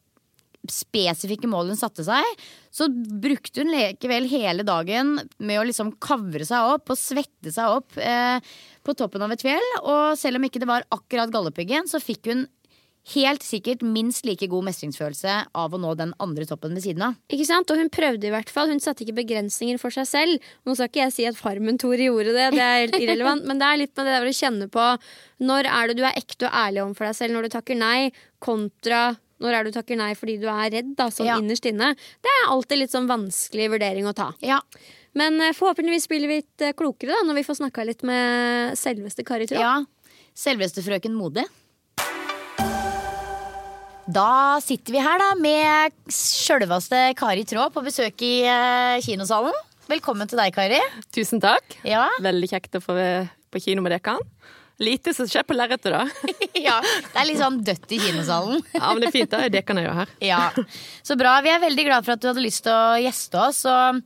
[0.70, 6.46] spesifikke målet hun satte seg, så brukte hun likevel hele dagen med å liksom kavre
[6.46, 8.38] seg opp og svette seg opp eh,
[8.84, 9.68] på toppen av et fjell.
[9.84, 12.48] Og selv om ikke det var akkurat Galdhøpiggen, så fikk hun
[13.16, 17.16] helt sikkert minst like god mestringsfølelse av å nå den andre toppen ved siden av.
[17.34, 17.72] Ikke sant?
[17.74, 18.70] Og hun prøvde i hvert fall.
[18.70, 20.52] Hun satte ikke begrensninger for seg selv.
[20.70, 23.66] Nå skal ikke jeg si at Farmen-Tore gjorde det, det er helt irrelevant, men det
[23.72, 24.86] er litt med det der å kjenne på
[25.42, 28.12] når er det du er ekte og ærlig overfor deg selv når du takker nei,
[28.46, 29.02] kontra
[29.42, 31.40] når er du takker nei fordi du er redd, da, sånn Ja.
[31.42, 31.96] innerst inne.
[32.22, 34.28] Det er alltid litt sånn vanskelig vurdering å ta.
[34.46, 34.60] Ja,
[35.18, 38.78] Men eh, forhåpentligvis blir vi litt eh, klokere da når vi får snakka litt med
[38.80, 39.60] selveste Kari Traa.
[39.62, 39.74] ja.
[40.32, 41.44] Selveste frøken Modig.
[44.12, 49.56] Da sitter vi her da med sjølveste Kari Traa på besøk i eh, kinosalen.
[49.92, 50.80] Velkommen til deg, Kari.
[51.12, 51.76] Tusen takk.
[51.88, 52.06] Ja.
[52.24, 54.16] Veldig kjekt å få være på kino med dere.
[54.82, 56.06] Lite som skjer på lerretet, da.
[56.68, 58.64] ja, Det er litt sånn dødt i kinosalen.
[58.80, 59.36] Ja, men det er fint.
[59.36, 60.16] da, Det kan jeg gjøre her.
[60.24, 60.40] Ja,
[61.06, 61.36] Så bra.
[61.46, 63.62] Vi er veldig glad for at du hadde lyst til å gjeste oss.
[63.70, 64.02] Og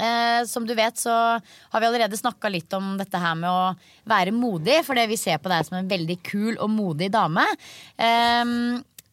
[0.00, 3.74] eh, som du vet, så har vi allerede snakka litt om dette her med å
[4.10, 4.80] være modig.
[4.86, 7.44] fordi vi ser på deg som en veldig kul og modig dame.
[7.96, 8.44] Eh,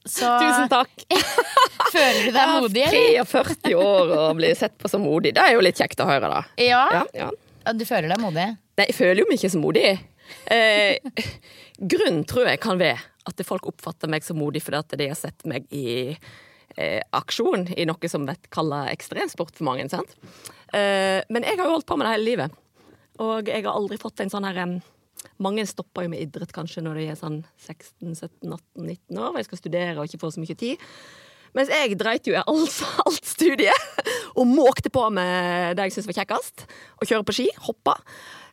[0.07, 0.93] så Tusen takk.
[1.93, 5.33] føler du deg modig, Jeg har 43 år og blir sett på som modig.
[5.35, 6.43] Det er jo litt kjekt å høre, da.
[6.63, 6.85] Ja.
[7.01, 7.73] Ja, ja.
[7.75, 8.47] Du føler deg modig?
[8.79, 9.85] Nei, jeg føler jo meg ikke så modig.
[10.51, 10.97] Eh,
[11.77, 15.19] grunnen tror jeg kan være at folk oppfatter meg som modig fordi at de har
[15.19, 16.13] sett meg i
[16.77, 19.89] eh, aksjon i noe som vet kaller ekstremsport for mange.
[19.91, 20.15] sant?
[20.75, 22.57] Eh, men jeg har jo holdt på med det hele livet.
[23.23, 24.81] Og jeg har aldri fått en sånn her
[25.41, 29.59] Mange stopper jo med idrett kanskje når de er sånn 16-17-18-19 år og jeg skal
[29.59, 30.83] studere og ikke får så mye tid.
[31.57, 34.03] Mens jeg dreit jo i alt, alt studiet
[34.37, 36.65] og måkte på med det jeg syntes var kjekkest.
[37.01, 37.47] Å kjøre på ski.
[37.65, 37.97] Hoppa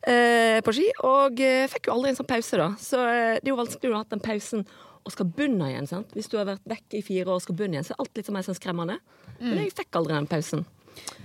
[0.09, 0.88] eh, på ski.
[1.05, 2.70] Og eh, fikk jo aldri en sånn pause, da.
[2.81, 4.64] Så eh, det er jo vanskelig å ha hatt den pausen
[5.05, 5.88] og skal begynne igjen.
[5.90, 6.14] sant?
[6.16, 8.16] Hvis du har vært vekk i fire år og skal begynne igjen, så er alt
[8.16, 8.96] litt mer sånn skremmende.
[9.42, 10.64] Men jeg fikk aldri den pausen.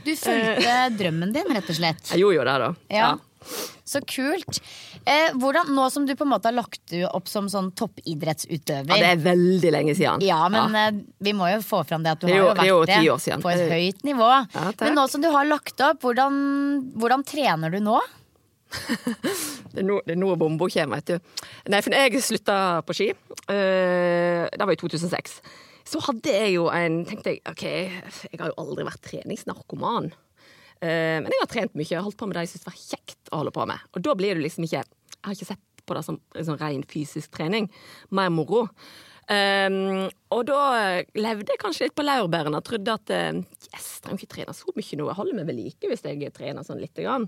[0.05, 2.13] Du fulgte drømmen din, rett og slett.
[2.13, 2.69] Jeg gjorde jo det, da.
[2.93, 3.09] Ja.
[3.87, 4.59] Så kult.
[5.07, 8.99] Eh, hvordan, nå som du på en måte har lagt opp som sånn toppidrettsutøver Ja,
[8.99, 10.23] det er veldig lenge siden.
[10.27, 12.79] Ja, men eh, vi må jo få fram det at du Det jo, har jo-
[12.83, 14.29] vært det jo på et høyt nivå.
[14.53, 16.35] Ja, men nå som du har lagt opp, hvordan,
[16.99, 17.99] hvordan trener du nå?
[19.69, 21.45] Det er nå, nå bomba kommer, vet du.
[21.73, 23.13] Nei, for jeg slutta på ski,
[23.49, 25.39] Uh, det var i 2006,
[25.89, 27.65] så hadde jeg jo en Tenkte jeg OK,
[28.29, 30.11] jeg har jo aldri vært treningsnarkoman.
[30.79, 33.41] Uh, men jeg har trent mye, holdt på med det jeg syntes var kjekt å
[33.41, 33.89] holde på med.
[33.95, 36.83] Og da blir det liksom ikke Jeg har ikke sett på det som sånn ren
[36.87, 37.67] fysisk trening.
[38.15, 38.67] Mer moro.
[39.29, 40.59] Um, og da
[41.13, 44.55] levde jeg kanskje litt på laurbærene og trodde at uh, yes, jeg trenger ikke trene
[44.57, 45.09] så mye nå.
[45.09, 47.27] Jeg holder meg ved like hvis jeg trener sånn lite grann.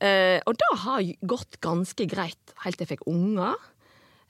[0.00, 3.56] Uh, og det har gått ganske greit helt til jeg fikk unger.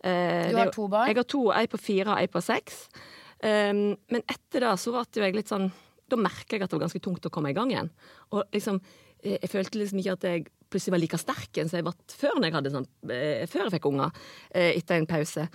[0.02, 1.10] Uh, Du har to barn?
[1.10, 2.84] Jeg har to, ei på fire og ei på seks.
[3.40, 5.70] Um, men etter det så ble jo jeg litt sånn
[6.12, 7.88] Da merka jeg at det var ganske tungt å komme i gang igjen.
[8.34, 8.80] Og liksom,
[9.22, 11.94] eh, jeg følte liksom ikke at jeg plutselig var like sterk enn som jeg var
[12.10, 14.18] før jeg, hadde sånn, eh, før jeg fikk unger,
[14.50, 15.46] eh, etter en pause.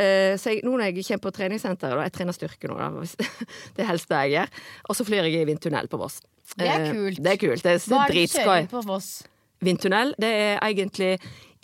[0.00, 3.30] Så jeg, nå når jeg kommer på treningssenteret, da, jeg trener styrke nå, da,
[3.76, 4.52] det er helst det jeg gjør,
[4.86, 6.20] og så flyr jeg i vindtunnel på Voss.
[6.56, 7.18] Det er kult.
[7.22, 7.64] Det er kult.
[7.66, 9.10] Det er Hva er det du kjører på Voss?
[9.60, 11.12] Vindtunnel, det er egentlig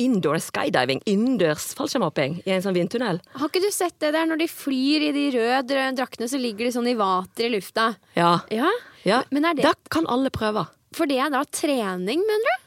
[0.02, 3.20] indoor skydiving, innendørs fallskjermhopping i en sånn vindtunnel.
[3.36, 6.68] Har ikke du sett det der når de flyr i de røde draktene, så ligger
[6.68, 7.92] de sånn i vater i lufta?
[8.18, 8.38] Ja.
[8.52, 8.70] Ja,
[9.08, 9.22] ja.
[9.32, 10.66] Men er det Da kan alle prøve.
[10.96, 12.62] For det er da trening, mener du?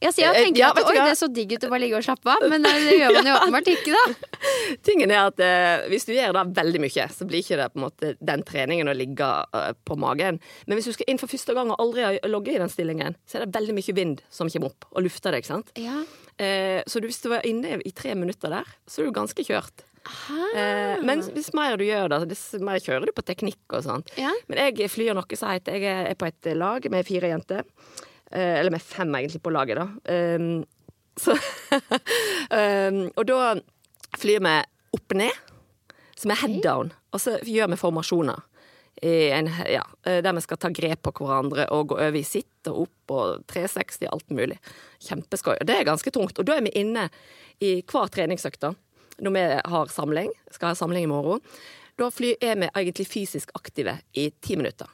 [0.00, 1.82] Jeg sier, Eh, jeg tenker ja, at oi, det er så digg ut å bare
[1.82, 4.30] ligge og slappe av, men det gjør man jo åpenbart ikke, da.
[4.86, 7.80] Tingen er at eh, Hvis du gjør det veldig mye, så blir ikke det på
[7.80, 10.40] en måte den treningen å ligge uh, på magen.
[10.64, 13.18] Men hvis du skal inn for første gang og aldri har logget i den stillingen,
[13.28, 15.44] så er det veldig mye vind som kommer opp og lufter deg.
[15.48, 15.74] sant?
[15.76, 16.00] Ja.
[16.40, 19.44] Eh, så du, hvis du var inne i tre minutter der, så er du ganske
[19.44, 19.84] kjørt.
[20.56, 24.12] Eh, men hvis mer du gjør det, dess mer kjører du på teknikk og sånt.
[24.18, 24.32] Ja.
[24.48, 27.68] Men jeg flyr noe som heter Jeg er på et lag med fire jenter.
[28.30, 29.88] Eh, eller med fem, egentlig, på laget, da.
[30.38, 30.62] Um,
[31.18, 33.54] så um, Og da
[34.20, 34.54] flyr vi
[34.96, 35.34] opp ned,
[36.18, 38.40] som er head down, og så gjør vi formasjoner.
[39.02, 42.68] En, ja, eh, der vi skal ta grep på hverandre og gå over i sitt
[42.68, 44.58] og opp og 360, alt mulig.
[45.06, 45.54] Kjempeskøy.
[45.56, 46.38] Og det er ganske tungt.
[46.38, 47.08] Og da er vi inne
[47.64, 48.74] i hver treningsøkta.
[49.20, 51.44] Når vi har samling, skal ha samling i morgen.
[52.00, 54.88] Da er vi egentlig fysisk aktive i ti minutter.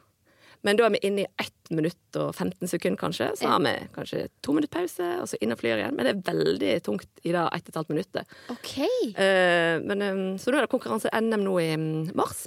[0.67, 3.29] Men da er vi inne i 1 minutt og 15 sekunder, kanskje.
[3.39, 5.95] Så har vi kanskje to minutter pause, og så inn og flyr igjen.
[5.95, 8.35] Men det er veldig tungt i det 1 12 minuttet.
[8.57, 9.13] Okay.
[9.15, 12.47] Uh, men, um, så nå er det konkurranse NM nå i mm, mars.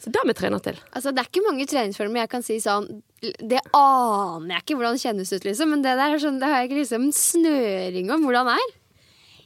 [0.00, 0.78] Så det har vi trener til.
[0.96, 2.86] Altså, det er ikke mange treningsformer jeg kan si sånn
[3.20, 5.74] Det aner jeg ikke hvordan det kjennes ut, liksom.
[5.74, 8.70] Men det der er sånn, det har jeg ikke liksom snøring om hvordan det er.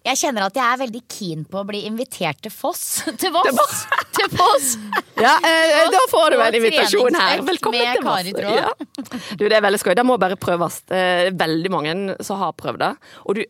[0.05, 2.83] Jeg kjenner at jeg er veldig keen på å bli invitert til Foss.
[3.23, 3.81] Til Voss!
[4.19, 4.75] til Foss!
[5.17, 7.41] Ja, eh, da får du en invitasjon her.
[7.49, 8.61] Velkommen med til Kari Voss.
[8.61, 9.33] Ja.
[9.41, 9.95] Du, det er veldig skøy.
[9.97, 10.83] Det må bare prøves.
[10.93, 12.93] Det er veldig mange som har prøvd det.
[13.25, 13.43] Og du,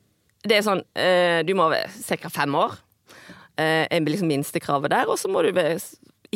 [0.46, 2.78] det er sånn, eh, du må være sikkert fem år.
[3.60, 5.76] Eh, liksom minstekravet der, og så må du være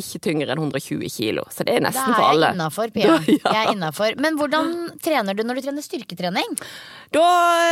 [0.01, 1.45] ikke tyngre enn 120 kilo.
[1.53, 2.49] Så det er nesten for er alle.
[2.51, 3.15] jeg innafor, Pia.
[3.15, 3.39] Da- ja.
[3.53, 4.19] Jeg er innenfor.
[4.25, 4.73] Men hvordan
[5.05, 6.59] trener du når du trener styrketrening?
[7.15, 7.25] Da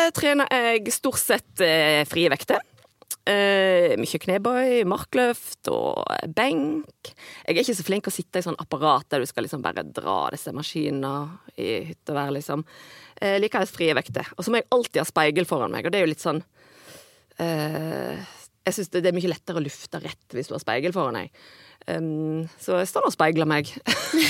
[0.06, 2.64] eh, trener jeg stort sett eh, frie vekter.
[3.28, 6.00] Eh, mye knebøy, markløft og
[6.36, 7.10] benk.
[7.44, 9.84] Jeg er ikke så flink å sitte i sånn apparat der du skal liksom bare
[9.84, 11.12] dra disse maskinene
[11.60, 12.64] i hytte og vær, liksom.
[13.20, 14.32] Eh, liker jeg frie vekter.
[14.38, 16.40] Og så må jeg alltid ha speil foran meg, og det er jo litt sånn
[17.44, 18.16] eh,
[18.68, 21.20] Jeg syns det, det er mye lettere å lufte rett hvis du har speil foran
[21.20, 21.44] deg.
[21.88, 23.70] Um, så jeg står og speiler meg.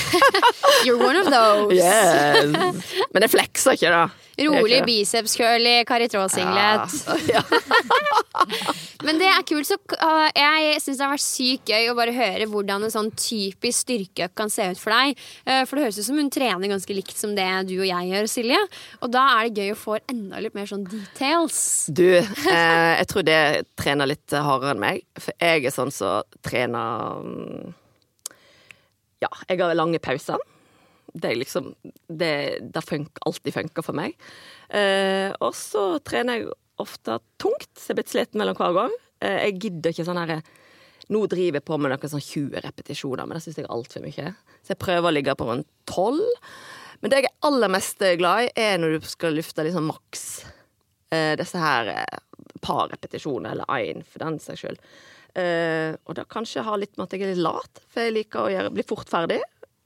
[0.86, 1.74] You're one of those.
[1.74, 2.54] Yes.
[3.12, 4.06] Men jeg flekser ikke, da.
[4.38, 6.94] Rolig biceps i Caritrot-singlet.
[7.32, 7.42] Ja.
[9.06, 9.66] Men det er kult.
[9.66, 13.10] Så uh, jeg syns det har vært sykt gøy å bare høre hvordan en sånn
[13.18, 15.18] typisk styrkeøkt kan se ut for deg.
[15.42, 18.12] Uh, for det høres ut som hun trener ganske likt som det du og jeg
[18.12, 18.60] gjør, Silje.
[19.02, 21.60] Og da er det gøy å få enda litt mer sånn details.
[21.90, 23.40] Du, eh, jeg tror det
[23.78, 25.02] trener litt hardere enn meg.
[25.18, 27.47] For jeg er sånn som trener mm,
[29.22, 30.38] Ja, jeg har lange pauser.
[31.08, 34.14] Det er liksom Det, det funker, alltid funker for meg.
[34.68, 38.96] Eh, og så trener jeg ofte tungt, så jeg blir sliten mellom hver gang.
[39.24, 40.42] Eh, jeg gidder ikke sånn herre
[41.08, 44.04] nå driver jeg på med noen sånn 20 repetisjoner, men det syns jeg er altfor
[44.04, 44.32] mye.
[44.60, 46.18] Så jeg prøver å ligge på rundt 12.
[47.00, 50.24] Men det jeg er aller mest glad i, er når du skal lufte liksom maks
[51.14, 52.18] eh, disse her eh,
[52.64, 54.76] par repetisjoner, eller én for den saks sjøl.
[55.36, 58.44] Eh, og da kanskje har litt med at jeg er litt lat, for jeg liker
[58.44, 59.40] å gjøre, bli fort ferdig.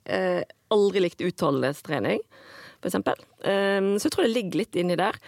[0.05, 2.23] Eh, aldri likt utholdenhetstrening,
[2.79, 3.19] for eksempel.
[3.43, 5.19] Eh, så jeg tror det ligger litt inni der.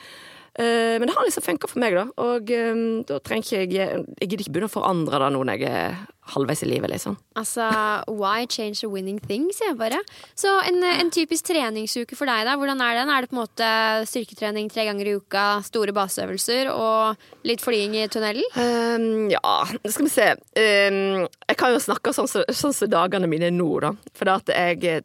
[0.54, 2.04] Eh, men det har liksom funka for meg, da.
[2.22, 5.64] Og eh, da trenger ikke jeg Jeg gidder ikke begynne å forandre det nå når
[5.64, 5.96] jeg er
[6.34, 7.16] halvveis i livet, liksom.
[7.36, 7.66] Altså,
[8.08, 9.98] why change a winning thing, sier jeg bare.
[10.38, 12.54] Så en, en typisk treningsuke for deg, da.
[12.60, 13.12] Hvordan er den?
[13.12, 13.68] Er det på en måte
[14.08, 18.46] styrketrening tre ganger i uka, store baseøvelser og litt flying i tunnelen?
[18.56, 20.30] Um, ja, skal vi se.
[20.56, 23.92] Um, jeg kan jo snakke sånn som sånn så dagene mine er nå, da.
[24.16, 25.04] For det at jeg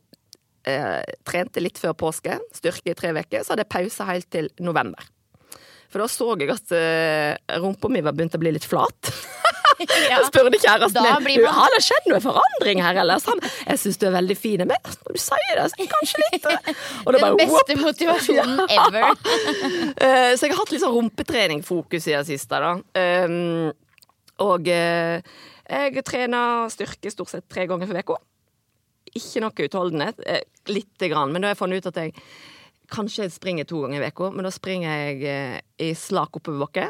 [0.70, 4.54] eh, trente litt før påske, styrke i tre uker, så hadde jeg pause helt til
[4.64, 5.04] november.
[5.90, 9.10] For da så jeg at uh, rumpa mi var begynt å bli litt flat.
[9.80, 13.22] Jeg spurte kjæresten min man- har det skjedd noe forandring her, eller?
[13.30, 14.64] Han, jeg syns du er veldig fin.
[14.68, 16.48] Men når du sier det, så kanskje litt.
[16.50, 16.76] Den
[17.06, 17.86] bare, beste whoop.
[17.86, 19.14] motivasjonen ever.
[20.00, 22.74] Eh, så jeg har hatt litt sånn rumpetreningfokus i det siste, da.
[23.26, 23.72] Um,
[24.44, 25.24] og eh,
[25.70, 28.20] jeg trener styrke stort sett tre ganger for uka.
[29.16, 30.20] Ikke noe utholdenhet.
[30.70, 31.32] Lite grann.
[31.34, 32.16] Men da har jeg funnet ut at jeg
[32.94, 36.90] kanskje jeg springer to ganger i uka, men da springer jeg eh, i slak oppoverbakke.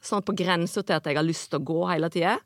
[0.00, 2.38] Sånn på grensa til at jeg har lyst til å gå hele tida.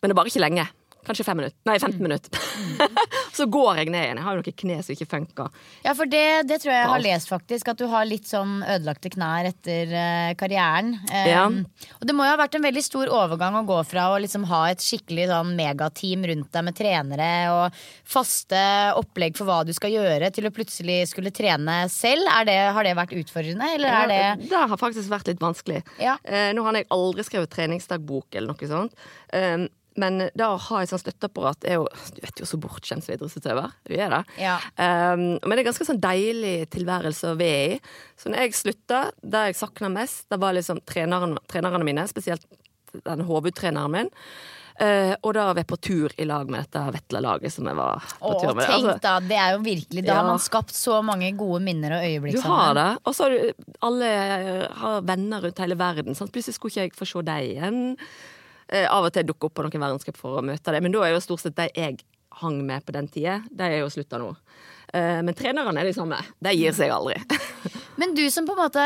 [0.00, 0.66] Men det er bare ikke lenge.
[1.06, 1.58] Kanskje fem minutter.
[1.68, 2.40] Nei, 15 minutter.
[3.36, 4.20] så går jeg ned igjen.
[4.20, 5.60] Jeg har jo noen kne som ikke funker.
[5.84, 7.70] Ja, for det, det tror jeg jeg har lest, faktisk.
[7.72, 10.94] At du har litt sånn ødelagte knær etter eh, karrieren.
[11.10, 11.46] Ja.
[11.98, 14.46] Og det må jo ha vært en veldig stor overgang å gå fra å liksom
[14.50, 18.60] ha et skikkelig sånn megateam rundt deg med trenere og faste
[18.98, 22.28] opplegg for hva du skal gjøre, til å plutselig skulle trene selv.
[22.46, 25.82] Det, har det vært utfordrende, eller er det Ja, det har faktisk vært litt vanskelig.
[26.02, 26.16] Ja.
[26.26, 29.06] Uh, nå har jeg aldri skrevet treningsdagbok eller noe sånt.
[29.34, 29.66] Eh,
[29.98, 33.14] men da å ha et sånt støtteapparat er jo Du vet jo så bortskjemt som
[33.14, 33.72] idrettsutøver.
[33.88, 34.22] Du er det.
[34.38, 34.58] Ja.
[34.78, 37.80] Um, men det er ganske sånn deilig tilværelse å være i.
[38.16, 42.46] Så når jeg slutta, det jeg sakna mest, det var liksom treneren, trenerne mine, spesielt
[43.04, 44.10] den hovedtreneren min.
[44.80, 48.00] Uh, og da var jeg på tur i lag med dette Vetla-laget som jeg var
[48.16, 48.64] på Åh, tur med.
[48.64, 50.16] tenk Altså, da, det er jo virkelig Da Ja.
[50.22, 52.86] har man skapt så mange gode minner og øyeblikk Du har det.
[53.04, 54.08] Og så har du alle
[54.80, 56.14] har venner rundt hele verden.
[56.16, 56.32] Sant?
[56.32, 57.82] Plutselig skulle ikke jeg få se deg igjen.
[58.70, 61.02] Eh, av og til dukker opp på noen verdenscup for å møte dem, men da
[61.02, 61.98] er jo stort sett de jeg
[62.40, 64.30] hang med på den tida, de er jo slutta nå.
[64.94, 66.18] Eh, men trenerne er de samme.
[66.42, 67.18] De gir seg aldri.
[68.00, 68.82] Men du som på en måte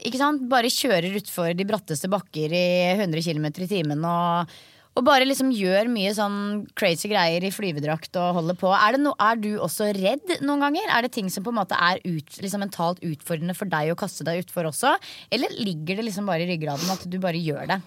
[0.00, 4.54] ikke sant, bare kjører utfor de bratteste bakker i 100 km i timen og,
[4.96, 6.38] og bare liksom gjør mye sånn
[6.78, 8.70] crazy greier i flyvedrakt og holder på.
[8.72, 10.88] Er, no, er du også redd noen ganger?
[10.88, 13.98] Er det ting som på en måte er ut, liksom mentalt utfordrende for deg å
[14.00, 14.94] kaste deg utfor også?
[15.28, 17.82] Eller ligger det liksom bare i ryggraden at du bare gjør det?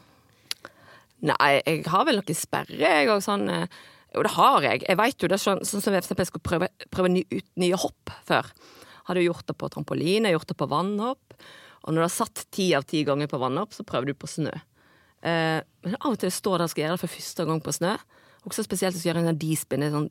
[1.27, 3.23] Nei, jeg har vel noen sperrer, jeg òg.
[3.23, 3.79] Sånn, eh,
[4.13, 4.83] jo, det har jeg.
[4.87, 8.13] Jeg vet jo det sånn, sånn som jeg skulle prøve, prøve ny, ut nye hopp
[8.27, 8.47] før.
[9.09, 11.35] Hadde jo gjort det på trampoline, gjort det på vannhopp.
[11.83, 14.29] Og når du har satt ti av ti ganger på vannhopp, så prøver du på
[14.29, 14.53] snø.
[15.25, 17.75] Eh, men av og til står det og skal gjøre det for første gang på
[17.75, 17.93] snø.
[18.47, 20.09] Også spesielt hvis du gjør en dispin, D-spin, en sånn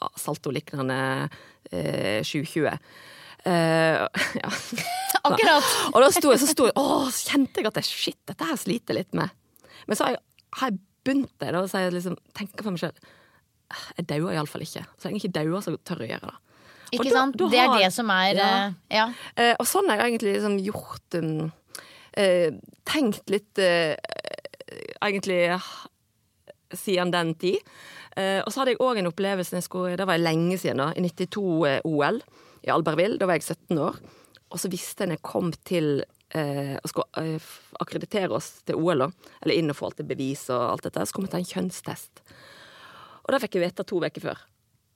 [0.00, 0.98] ja, salto-lignende
[1.72, 2.76] eh, 720.
[3.44, 4.04] Eh,
[4.42, 4.52] ja.
[5.24, 5.72] Akkurat.
[5.92, 8.48] Og da sto jeg, så sto jeg, å, så kjente jeg at jeg, shit, dette
[8.48, 9.32] her sliter litt med.
[9.88, 10.24] Men så har jeg,
[10.60, 12.98] har jeg begynt det, da, så jeg liksom tenker for meg selv,
[13.98, 14.84] jeg dauer iallfall ikke.
[14.98, 16.38] Så lenge jeg ikke dauer, så tør jeg gjøre det.
[16.94, 17.36] Ikke da- sant?
[17.40, 18.48] da Det er har- det som er Ja.
[18.66, 19.06] eh, ja.
[19.36, 21.52] Eh, og sånn har jeg egentlig liksom gjort um,
[22.16, 22.50] eh,
[22.86, 23.96] Tenkt litt eh,
[25.02, 25.60] Egentlig eh,
[26.74, 27.58] siden den tid.
[28.16, 30.92] Eh, og så hadde jeg òg en opplevelse skulle, Det var lenge siden, da.
[30.96, 32.20] I 92-OL
[32.64, 33.18] i Albertville.
[33.18, 33.98] Da var jeg 17 år.
[34.50, 37.52] Og så visste jeg når jeg kom til eh, og skulle eh,
[37.82, 39.10] akkreditere oss til OL, da,
[39.42, 41.52] eller inn og få alt det bevis og alt dette, så kom jeg til en
[41.52, 42.24] kjønnstest.
[43.24, 44.44] Og det fikk jeg vite to uker før.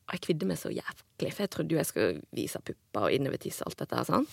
[0.09, 3.13] Og jeg kvidde meg så jævlig, for jeg trodde jo jeg skulle vise pupper og
[3.13, 4.07] innovertiss og alt dette her.
[4.09, 4.25] sånn.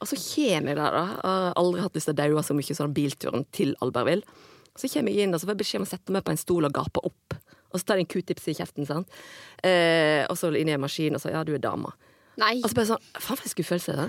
[0.00, 1.02] Og så kommer jeg der, da.
[1.10, 4.40] Jeg har aldri hatt lyst til å daue så mye sånn bilturen til Albertville.
[4.80, 6.40] Så kommer jeg inn, og så får jeg beskjed om å sette meg på en
[6.40, 7.36] stol og gape opp.
[7.70, 9.20] Og så tar de en q-tips i kjeften, sant.
[9.66, 11.92] Eh, og så inn i en maskin, og så ja, du er dama.
[12.40, 12.56] Nei.
[12.62, 14.08] Og så bare sånn Faen, for en skuffelse.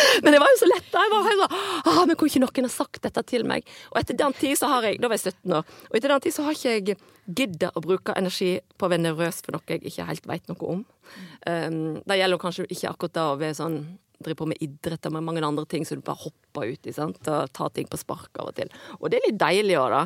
[0.00, 0.16] Da.
[0.24, 0.90] men det var jo så lett.
[0.90, 1.04] da.
[1.04, 3.72] Jeg var helt sånn ah, Men kunne ikke noen ha sagt dette til meg?
[3.92, 5.72] Og etter den tid så har jeg Da var jeg 17 år.
[5.90, 9.04] Og etter den tid så har ikke jeg giddet å bruke energi på å være
[9.04, 10.80] nervøs for noe jeg ikke helt vet noe om.
[11.46, 13.76] Um, det gjelder kanskje ikke akkurat det å være sånn
[14.20, 17.20] driver på med idrett og med mange andre ting så du bare hopper ut Og
[17.56, 18.72] tar ting på spark av og til.
[19.00, 20.02] Og det er litt deilig òg, da.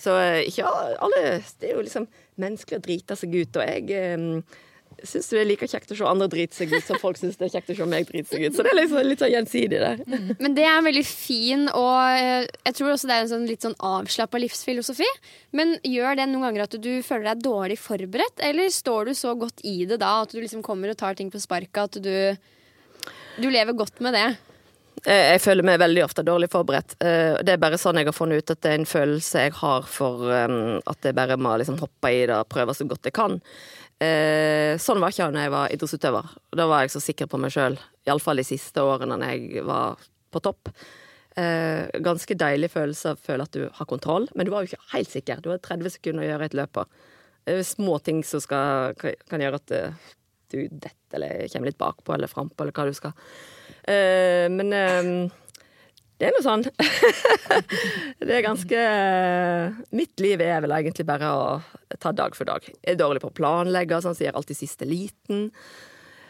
[0.00, 2.06] Så eh, ikke alle Det er jo liksom
[2.40, 4.60] menneskelig å drite seg ut, og jeg eh,
[5.08, 7.46] syns det er like kjekt å se andre drite seg ut som folk syns det
[7.48, 8.56] er kjekt å se meg drite seg ut.
[8.56, 10.02] Så det er liksom litt sånn gjensidig der.
[10.42, 13.64] Men det er veldig fin, og eh, jeg tror også det er en sånn litt
[13.66, 15.08] sånn avslappa livsfilosofi.
[15.56, 19.34] Men gjør det noen ganger at du føler deg dårlig forberedt, eller står du så
[19.38, 23.10] godt i det da at du liksom kommer og tar ting på sparket, at du,
[23.40, 24.28] du lever godt med det?
[25.06, 26.98] Eh, Jeg føler meg veldig ofte dårlig forberedt.
[27.00, 29.54] Eh, Det er bare sånn jeg har funnet ut at det er en følelse jeg
[29.62, 33.16] har for at jeg bare må liksom hoppe i det og prøve så godt jeg
[33.16, 33.38] kan.
[34.00, 36.30] Eh, Sånn var ikke jeg når jeg var idrettsutøver.
[36.56, 37.76] Da var jeg så sikker på meg sjøl,
[38.08, 40.00] iallfall de siste årene når jeg var
[40.32, 40.70] på topp.
[41.36, 44.94] Eh, Ganske deilig følelse å føle at du har kontroll, men du var jo ikke
[44.94, 45.42] helt sikker.
[45.44, 46.86] Du har 30 sekunder å gjøre et løp på.
[47.50, 50.08] Er små ting som skal, kan gjøre at eh,
[50.50, 53.12] du detter eller kommer litt bakpå eller frampå eller hva du skal.
[53.90, 55.10] Eh, men eh,
[56.20, 56.66] det er nå sånn.
[58.20, 58.80] det er ganske
[59.96, 61.44] Mitt liv er vel egentlig bare å
[62.00, 62.66] ta dag for dag.
[62.68, 65.48] Jeg er dårlig på å planlegge, sånn, så jeg gjør alltid siste liten.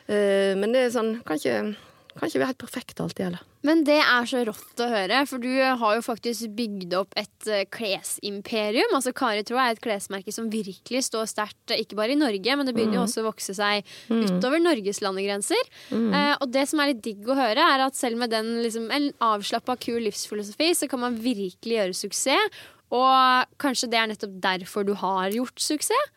[0.07, 1.75] Eh, men det er sånn Kan ikke,
[2.19, 3.43] kan ikke være helt perfekt alltid heller.
[3.67, 7.49] Men det er så rått å høre, for du har jo faktisk bygd opp et
[7.51, 8.95] eh, klesimperium.
[8.97, 12.57] Altså Kari Traa er et klesmerke som virkelig står sterkt, eh, ikke bare i Norge,
[12.57, 15.71] men det begynner jo også å vokse seg utover Norges landegrenser.
[15.93, 18.89] Eh, og det som er litt digg å høre, er at selv med den liksom,
[18.97, 22.63] en avslappa, kul livsfilosofi, så kan man virkelig gjøre suksess.
[22.91, 26.17] Og kanskje det er nettopp derfor du har gjort suksess?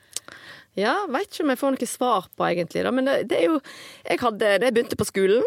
[0.79, 2.81] Ja, veit ikke om jeg får noe svar på, egentlig.
[2.85, 2.93] Da.
[2.95, 3.59] Men det, det er jo
[4.07, 5.43] jeg hadde, Da jeg begynte på skolen,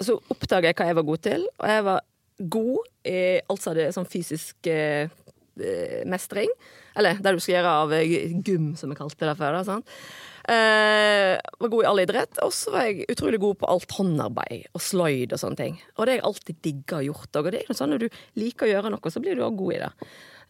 [0.00, 1.46] så oppdaga jeg hva jeg var god til.
[1.60, 2.00] Og jeg var
[2.56, 5.08] god i alt som hadde sånn fysisk eh,
[5.56, 6.52] eh, mestring.
[6.96, 9.58] Eller det du skal gjøre av eh, gym, som vi kalte det før.
[9.64, 9.78] Da?
[10.46, 14.68] Eh, var god i all idrett, og så var jeg utrolig god på alt håndarbeid
[14.76, 15.80] og sløyd og sånne ting.
[15.96, 17.30] Og det har jeg alltid digga gjort.
[17.40, 19.74] Og det er sånn når du liker å gjøre noe, så blir du også god
[19.74, 19.90] i det.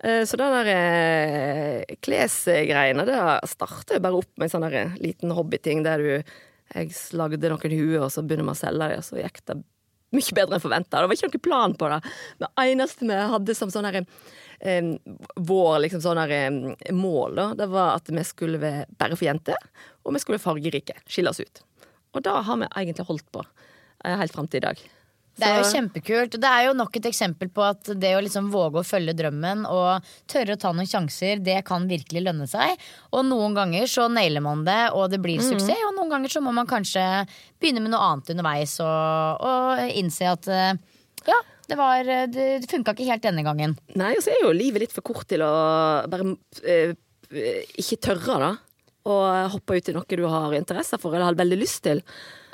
[0.05, 3.23] Eh, Så den der eh, klesgreiene, det
[3.55, 6.37] starter bare opp med en sånn liten hobbyting der du
[6.75, 9.61] Jeg lagde noen huer, og så begynner vi å selge dem, og så gikk det
[10.17, 11.03] mye bedre enn forventa.
[11.03, 12.01] Det var ikke noen plan på det.
[12.43, 14.05] Det eneste vi hadde som sånn derre
[14.61, 14.91] eh,
[15.37, 19.71] vår liksom sånn her mål, da, det var at vi skulle være bare for jenter,
[20.05, 20.99] og vi skulle være fargerike.
[21.11, 21.62] Skille oss ut.
[22.17, 24.87] Og da har vi egentlig holdt på eh, helt fram til i dag.
[25.37, 26.37] Det er jo kjempekult.
[26.41, 29.66] Det er jo nok et eksempel på at det å liksom våge å følge drømmen
[29.68, 32.76] og tørre å ta noen sjanser, det kan virkelig lønne seg.
[33.12, 35.84] Og noen ganger så nailer man det, og det blir suksess.
[35.91, 37.05] Og noen ganger så må man kanskje
[37.61, 40.72] begynne med noe annet underveis og, og innse at eh,
[41.28, 43.76] ja, det, var, det funka ikke helt denne gangen.
[43.99, 45.53] Nei, og så er jo livet litt for kort til å
[46.11, 46.32] bare
[46.64, 46.97] eh,
[47.76, 48.55] ikke tørre, da.
[49.07, 52.03] Og hoppe ut i noe du har interesse for eller har veldig lyst til.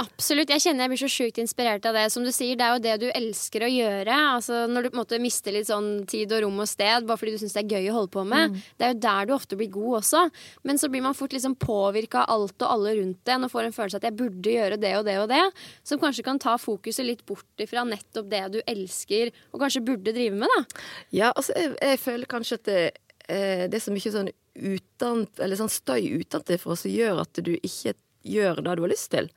[0.03, 0.50] Absolutt.
[0.50, 2.05] Jeg kjenner jeg blir så sjukt inspirert av det.
[2.12, 4.16] Som du sier, det er jo det du elsker å gjøre.
[4.34, 7.20] Altså, når du på en måte mister litt sånn tid og rom og sted bare
[7.20, 8.57] fordi du syns det er gøy å holde på med.
[8.80, 10.24] Det er jo der du ofte blir god også.
[10.68, 13.68] Men så blir man fort liksom påvirka av alt og alle rundt en og får
[13.68, 15.42] en følelse av at jeg burde gjøre det og det og det.
[15.88, 20.16] Som kanskje kan ta fokuset litt bort ifra nettopp det du elsker og kanskje burde
[20.16, 20.82] drive med, da.
[21.14, 22.80] Ja, altså, jeg, jeg føler kanskje at det,
[23.28, 25.26] det er så mye sånn uten,
[25.58, 29.30] sånn støy utenfor som gjør at du ikke gjør det du har lyst til.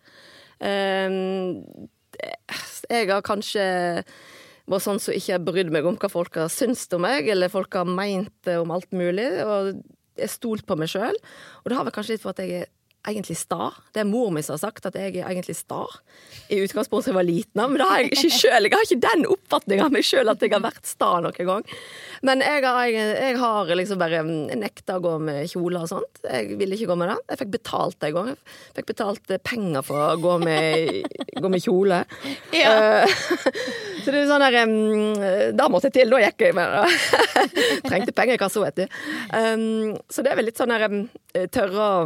[0.63, 1.89] Ehm,
[2.89, 3.65] jeg har kanskje
[4.65, 7.53] vært sånn som ikke har brydd meg om hva folk har syntes om meg, eller
[7.53, 9.75] folk har meint om alt mulig, og
[10.15, 11.17] jeg stolt på meg sjøl.
[11.63, 12.71] Og det har vel kanskje litt for at jeg er
[13.07, 13.69] egentlig sta.
[13.93, 15.83] Det er mor mi som har sagt at jeg er egentlig sta.
[16.53, 18.67] I utgangspunktet jeg var liten, men det har jeg ikke sjøl.
[18.67, 21.65] Jeg har ikke den oppfatninga av meg sjøl at jeg har vært sta noen gang.
[22.25, 26.21] Men jeg har, jeg har liksom bare nekta å gå med kjole og sånt.
[26.23, 27.17] Jeg ville ikke gå med det.
[27.31, 28.31] Jeg fikk betalt det en gang.
[28.35, 31.09] Jeg fikk betalt penger for å gå med,
[31.41, 32.03] gå med kjole.
[32.55, 33.15] Eh,
[34.03, 37.41] så det er sånn der um, Da måtte jeg til, da gikk jeg med det.
[37.89, 38.97] Trengte penger i kassa, vet du.
[39.35, 41.03] Um, så det er vel litt sånn der um,
[41.53, 41.97] tørre å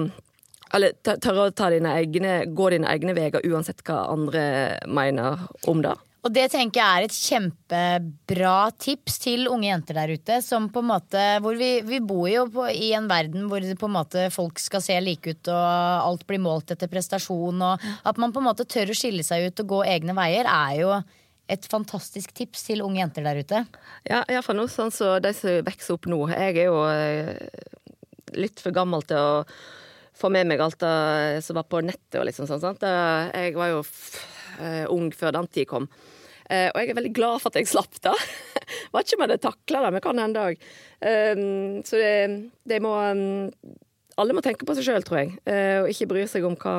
[0.73, 4.43] eller tør- tørre å ta dine egne, gå dine egne veier uansett hva andre
[4.87, 5.95] mener om det.
[6.19, 10.41] Og det tenker jeg er et kjempebra tips til unge jenter der ute.
[10.43, 13.87] Som på en måte, hvor vi, vi bor jo på, i en verden hvor på
[13.87, 17.63] en måte folk skal se like ut, og alt blir målt etter prestasjon.
[17.63, 20.49] Og at man på en måte tør å skille seg ut og gå egne veier,
[20.49, 20.91] er jo
[21.49, 23.63] et fantastisk tips til unge jenter der ute.
[24.05, 26.19] Ja, iallfall noe sånn som de som vokser opp nå.
[26.35, 27.31] Jeg er jo eh,
[28.37, 29.45] litt for gammel til å
[30.19, 32.61] få med meg alt det som var på nettet og liksom sånn.
[32.61, 32.83] Sant?
[32.83, 33.83] Jeg var jo
[34.59, 35.87] eh, ung før den tid kom.
[36.49, 38.15] Eh, og jeg er veldig glad for at jeg slapp det.
[38.93, 40.63] Var ikke om jeg hadde takla det, men kan en dag.
[40.99, 41.43] Um,
[41.85, 42.13] så det,
[42.67, 43.51] det må um,
[44.19, 46.73] Alle må tenke på seg sjøl, tror jeg, eh, og ikke bry seg om hva,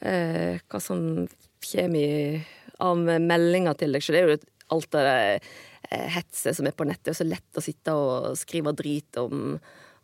[0.00, 1.26] eh, hva som
[1.66, 2.46] kommer
[2.84, 4.16] av meldinger til deg sjøl.
[4.16, 4.38] Det er jo
[4.72, 7.12] alt det eh, hetset som er på nettet.
[7.12, 9.58] Er så lett å sitte og skrive drit om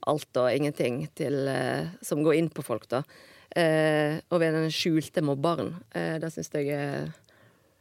[0.08, 3.02] alt og ingenting til, eh, som går inn på folk, da.
[3.56, 5.74] Eh, og ved den skjulte mobberen.
[5.94, 7.10] Eh, det syns jeg er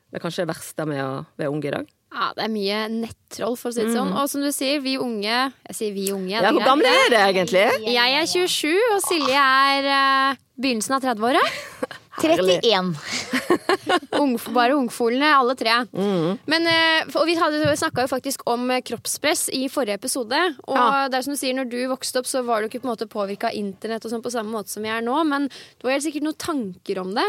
[0.10, 1.90] det er kanskje det verste med å være ung i dag.
[2.10, 4.10] Ja, det er mye nettroll, for å si det sånn.
[4.18, 6.34] Og som du sier, vi unge Jeg sier vi unge.
[6.34, 7.66] Ja, Hvor gamle er det egentlig?
[7.86, 11.44] Jeg er 27, og Silje er uh, begynnelsen av 30-åra.
[12.22, 12.94] 31.
[14.20, 15.76] Ungf, bare ungfolene, alle tre.
[15.94, 20.40] Men, eh, og vi snakka jo faktisk om eh, kroppspress i forrige episode.
[20.68, 21.08] Og Ja.
[21.10, 22.94] det er som du sier, når du vokste opp, så var du ikke på en
[22.96, 25.88] måte påvirka av internett og sånn på samme måte som jeg er nå, men du
[25.88, 27.28] har helt sikkert noen tanker om det.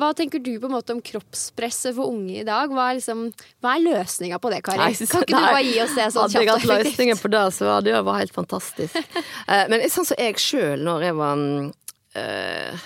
[0.00, 2.70] Hva tenker du på en måte om kroppspresset for unge i dag?
[2.72, 3.26] Hva er, liksom,
[3.60, 4.78] hva er løsninga på det, Kari?
[4.80, 7.42] Nei, kan ikke du bare gi oss det sånn Hadde jeg hatt løsningen på det,
[7.52, 8.96] så hadde det vært helt fantastisk.
[9.50, 11.70] Eh, Men sånn som jeg sjøl, når jeg var mm,
[12.20, 12.82] eh,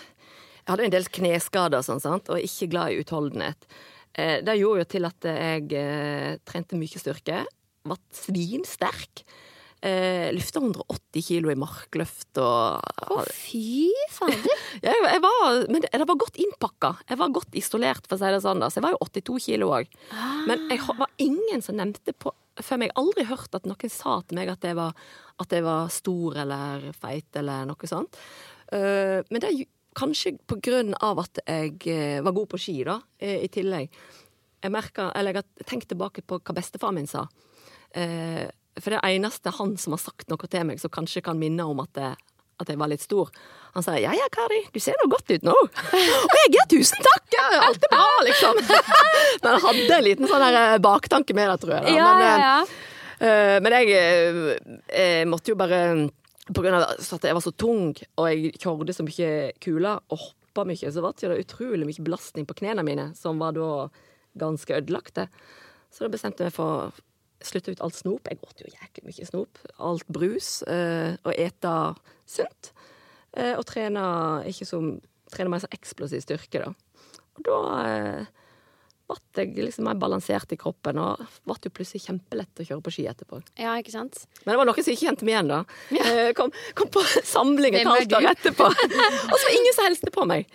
[0.64, 3.66] Jeg hadde en del kneskader sånn, sant, og ikke glad i utholdenhet.
[4.16, 7.42] Eh, Det gjorde jo til at jeg eh, trente mye styrke.
[7.84, 9.24] Var svinsterk.
[9.84, 12.80] Eh, Løfta 180 kilo i markløft og
[13.12, 14.46] Å, fy fader!
[14.86, 16.94] jeg, jeg var, men det, det var godt innpakka.
[17.10, 18.64] Jeg var godt isolert, for å si det sånn.
[18.64, 18.70] da.
[18.72, 19.92] Så jeg var jo 82 kilo òg.
[20.48, 24.38] Men jeg var ingen som nevnte på Før meg aldri hørt at noen sa til
[24.38, 24.94] meg at jeg var,
[25.42, 28.14] at jeg var stor eller feit eller noe sånt.
[28.70, 32.98] Men det jo kanskje på grunn av at jeg eh, var god på ski, da,
[33.22, 33.88] eh, i tillegg.
[34.64, 37.26] Jeg merket, eller jeg har tenkt tilbake på hva bestefaren min sa.
[37.94, 38.46] Eh,
[38.80, 41.82] for det eneste han som har sagt noe til meg som kanskje kan minne om
[41.84, 42.16] at, jeg,
[42.62, 43.30] at jeg var litt stor.
[43.74, 45.54] Han sa 'ja ja, Kari, du ser nå godt ut nå'.
[45.54, 47.26] Og jeg ja, tusen takk!
[47.34, 48.58] Ja, alt er bra, liksom.
[49.42, 51.94] Men jeg hadde en liten sånn baktanke med det, tror jeg.
[51.94, 52.64] Da.
[53.20, 54.58] Men, men jeg,
[54.90, 55.80] jeg måtte jo bare
[56.52, 59.28] På grunn av at jeg var så tung, og jeg kjørte så mye
[59.64, 63.56] kuler og hoppa mye, så ble det utrolig mye belastning på knærne mine, som var
[63.56, 63.88] da
[64.36, 65.28] ganske ødelagte.
[65.94, 68.28] Så da bestemte jeg meg for å slutte ut alt snop.
[68.28, 69.60] Jeg åt jo jæklig mye snop.
[69.78, 70.50] Alt brus.
[70.68, 71.74] Øh, og ete
[72.28, 72.72] sunt.
[73.38, 74.04] Øh, og trene
[74.50, 74.94] ikke som
[75.34, 76.68] Trene mer sånn eksplosiv styrke, da.
[77.34, 77.54] Og da
[77.88, 78.26] eh,
[79.10, 82.92] ble jeg liksom mer balansert i kroppen, og ble jo plutselig kjempelett å kjøre på
[82.94, 83.40] ski etterpå.
[83.60, 84.22] Ja, ikke sant?
[84.44, 85.58] Men det var noen som ikke kjente meg igjen, da.
[85.94, 86.12] Ja.
[86.38, 87.02] Kom, kom på
[87.34, 90.48] samling et halvt år etterpå, og så var ingen som hilste på meg.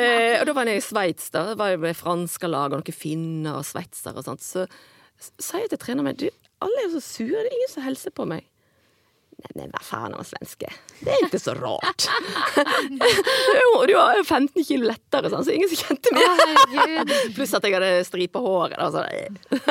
[0.00, 1.44] Eh, og da var jeg i Sveits, da.
[1.50, 4.44] Det var det franske lag og noen finner og sveitsere og sånt.
[4.44, 4.64] Så
[5.38, 6.28] sier jeg til treneren min du,
[6.64, 8.46] alle er jo så sure, det er ingen som hilser på meg.
[9.34, 10.68] Nei, men hva faen, han var svenske.
[11.00, 12.06] Det er ikke så rart.
[13.88, 17.14] du var jo 15 kilo lettere, sånn, så ingen som kjente meg.
[17.34, 18.78] Pluss at jeg hadde stripa håret.
[18.78, 18.90] Da,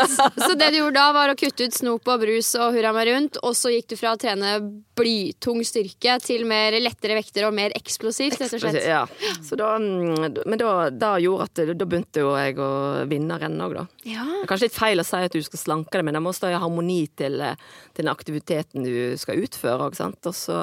[0.03, 2.91] så, Så det du gjorde da, var å kutte ut snop og brus og hurra
[2.95, 4.57] meg rundt, og så gikk du fra å trene
[4.93, 8.79] blytung styrke til mer lettere vekter og mer eksplosivt, rett og slett.
[8.85, 9.05] Ja.
[9.45, 12.69] Så da, mm, men da, da gjorde at da begynte jo jeg å
[13.09, 13.87] vinne rennet òg, da.
[14.05, 14.27] Ja.
[14.27, 16.35] Det er kanskje litt feil å si at du skal slanke deg, men det må
[16.35, 17.57] stå i harmoni til, eh,
[17.93, 19.87] til den aktiviteten du skal utføre.
[19.87, 20.19] Og, sant?
[20.29, 20.59] og så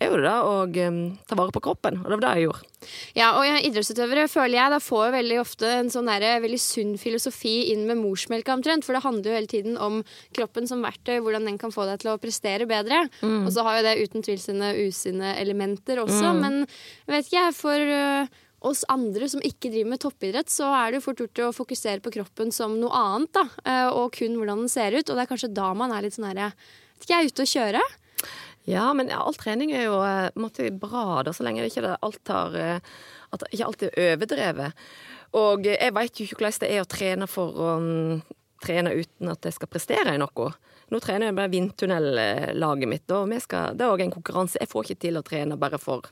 [0.00, 2.46] er jo det da å um, ta vare på kroppen, og det var det jeg
[2.48, 2.68] gjorde.
[3.14, 6.94] Ja, og idrettsutøvere føler jeg da får jo veldig ofte en sånn der, veldig sunn
[6.98, 10.00] filosofi inn med morsmelka omtrent, for det handler jo hele tiden om
[10.34, 13.04] kroppen som verktøy, hvordan den kan få deg til å prestere bedre.
[13.22, 13.44] Mm.
[13.46, 16.64] Og så har jo det uten tvil sine usunne elementer også, men
[17.10, 21.00] vet ikke, jeg, for uh, oss andre som ikke driver med toppidrett, så er det
[21.00, 24.64] jo fort gjort å fokusere på kroppen som noe annet, da, øh, og kun hvordan
[24.64, 27.16] den ser ut, og det er kanskje da man er litt sånn herre Vet ikke,
[27.16, 27.80] jeg er ute og kjøre.
[28.68, 32.30] Ja, men all trening er jo eh, på bra, da, så lenge det ikke alt
[32.30, 32.92] har eh,
[33.34, 34.84] At ikke alt er overdrevet.
[35.40, 38.22] Og eh, jeg veit jo ikke hvordan det er å trene for å mm,
[38.62, 40.52] trene uten at jeg skal prestere i noe.
[40.92, 44.60] Nå trener jeg bare vindtunnellaget mitt, og skal, det er òg en konkurranse.
[44.60, 46.06] Jeg får ikke til å trene bare for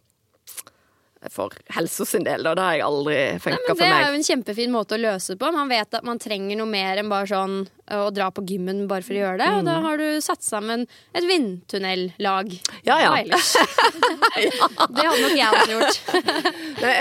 [1.28, 2.54] for helsa sin del, da.
[2.56, 3.82] Det har jeg aldri funka for meg.
[3.82, 5.50] det er jo en kjempefin måte å løse på.
[5.52, 7.58] Man vet at man trenger noe mer enn bare sånn
[7.92, 9.50] å dra på gymmen bare for å gjøre det.
[9.58, 12.54] Og da har du satt sammen et vindtunnellag.
[12.88, 13.12] Ja, ja.
[14.40, 15.96] Det hadde nok jeg også gjort.
[16.80, 16.92] Det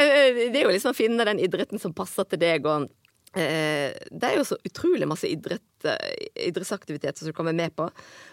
[0.50, 2.68] er jo liksom å finne den idretten som passer til deg.
[2.68, 2.90] Og,
[3.36, 7.86] det er jo så utrolig masse idrett, eh, idrettsaktiviteter som du kan være med på.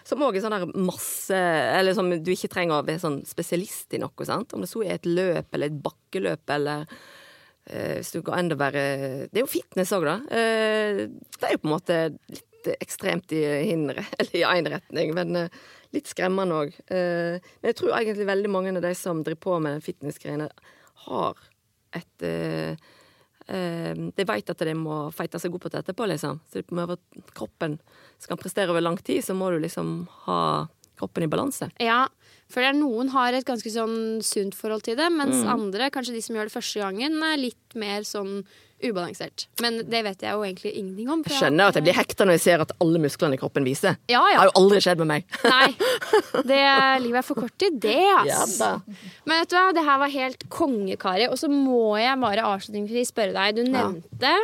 [0.07, 3.93] Som òg er sånn der masse Eller som du ikke trenger å være sånn spesialist
[3.93, 4.25] i noe.
[4.25, 4.53] sant?
[4.53, 6.87] Om det så er et løp eller et bakkeløp eller
[7.69, 8.85] eh, hvis du går enda verre
[9.29, 10.17] Det er jo fitness òg, da.
[10.33, 11.99] Eh, det er jo på en måte
[12.33, 15.59] litt ekstremt i hindre, eller i én retning, men eh,
[15.95, 16.73] litt skremmende òg.
[16.91, 20.49] Eh, men jeg tror egentlig veldig mange av de som driver på med fitnessgreiene,
[21.07, 21.43] har
[21.95, 22.95] et eh, eh,
[23.47, 26.41] De vet at de må feite seg opp på det etterpå, liksom.
[26.51, 26.63] Så
[27.33, 27.77] kroppen
[28.19, 30.67] skal prestere over lang tid, så må du liksom ha
[30.97, 31.69] kroppen i balanse.
[31.79, 32.07] Ja,
[32.49, 35.51] for noen har et ganske sånn sunt forhold til det, mens Mm.
[35.53, 38.45] andre, kanskje de som gjør det første gangen, er litt mer sånn
[38.83, 39.47] ubalansert.
[39.63, 41.23] Men det vet jeg jo egentlig ingenting om.
[41.25, 43.97] Jeg skjønner at jeg blir hekta når jeg ser at alle musklene i kroppen viser.
[44.11, 44.35] Ja, ja.
[44.35, 45.37] Det har jo aldri skjedd med meg.
[45.47, 45.69] Nei,
[46.51, 46.61] det
[47.05, 48.57] livet er for kort til det, ass.
[48.61, 48.73] Ja.
[49.25, 51.27] Men vet du hva, det her var helt kongekari.
[51.31, 53.57] Og så må jeg bare avslutningsvis spørre deg.
[53.57, 54.35] Du nevnte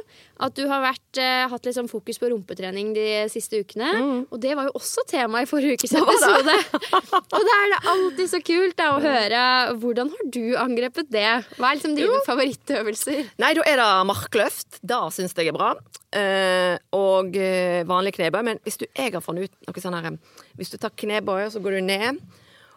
[0.43, 3.89] at du har vært, eh, hatt litt sånn fokus på rumpetrening de siste ukene.
[4.27, 6.57] Og det var jo også tema i forrige ukes episode.
[7.37, 9.41] og da er det alltid så kult da, å høre
[9.79, 11.27] hvordan har du angrepet det?
[11.57, 13.33] Hva er liksom dine favorittøvelser?
[13.41, 14.81] Nei, da er det markløft.
[14.83, 15.73] Da syns jeg er bra.
[16.13, 18.41] Eh, og eh, vanlig knebøy.
[18.45, 21.47] Men hvis du, jeg har funnet ut noe sånn her eh, Hvis du tar knebøy,
[21.53, 22.19] så går du ned.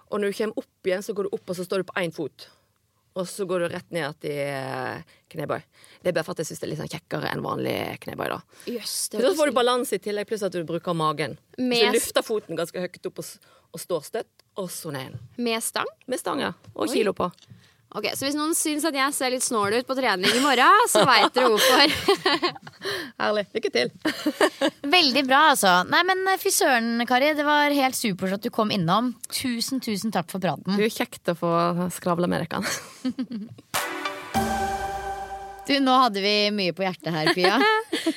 [0.06, 1.98] Og når du kommer opp igjen, så går du opp, og så står du på
[2.00, 2.46] én fot.
[3.16, 5.02] Og så går du rett ned til eh,
[5.32, 5.62] knebøy.
[6.02, 8.26] Det er bare for at jeg syns det er litt sånn kjekkere enn vanlig knebøy.
[8.28, 8.40] da.
[8.68, 11.38] Jøss, Så da får du balanse i tillegg, pluss at du bruker magen.
[11.56, 13.30] Med- Så du løfter foten ganske høyt opp og,
[13.72, 15.88] og står støtt, og så ned med stang?
[16.06, 17.30] Med stanga og kilo på.
[17.95, 20.89] Ok, Så hvis noen syns at jeg ser litt snål ut på trening i morgen,
[20.91, 21.95] så veit dere hvorfor.
[23.22, 23.47] Herlig.
[23.57, 23.93] Lykke til.
[24.97, 25.78] Veldig bra, altså.
[25.89, 27.30] Nei, men fy søren, Kari.
[27.39, 29.14] Det var helt supert at du kom innom.
[29.30, 30.74] Tusen, tusen takk for praten.
[30.76, 31.53] Er jo kjekt å få
[31.95, 32.64] skravle med dere.
[35.66, 37.56] Du, nå hadde vi mye på hjertet her, Pia.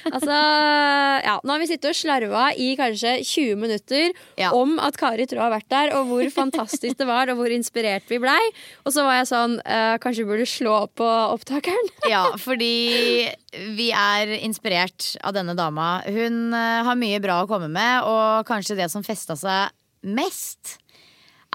[0.10, 4.52] Altså, ja, Nå har vi sittet og slarva i kanskje 20 minutter Ja.
[4.58, 8.06] om at Kari Traa har vært der, og hvor fantastisk det var, og hvor inspirert
[8.10, 8.39] vi blei.
[8.86, 11.89] Og så var jeg sånn uh, Kanskje vi burde slå opp på opptakeren?
[12.14, 13.30] Ja, fordi
[13.78, 16.00] vi er inspirert av denne dama.
[16.10, 19.74] Hun uh, har mye bra å komme med, og kanskje det som festa seg
[20.06, 20.78] mest,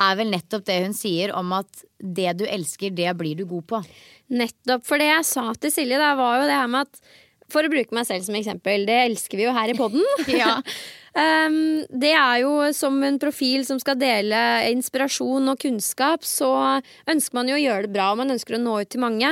[0.00, 3.68] er vel nettopp det hun sier om at det du elsker, det blir du god
[3.70, 3.82] på.
[4.34, 4.84] Nettopp.
[4.86, 7.14] For det jeg sa til Silje, da, var jo det her med at
[7.52, 10.04] For å bruke meg selv som eksempel, det elsker vi jo her i podden.
[10.42, 10.58] Ja.
[11.14, 14.38] Um, det er jo som en profil som skal dele
[14.72, 16.48] inspirasjon og kunnskap, så
[17.06, 19.30] ønsker man jo å gjøre det bra, og man ønsker å nå ut til mange.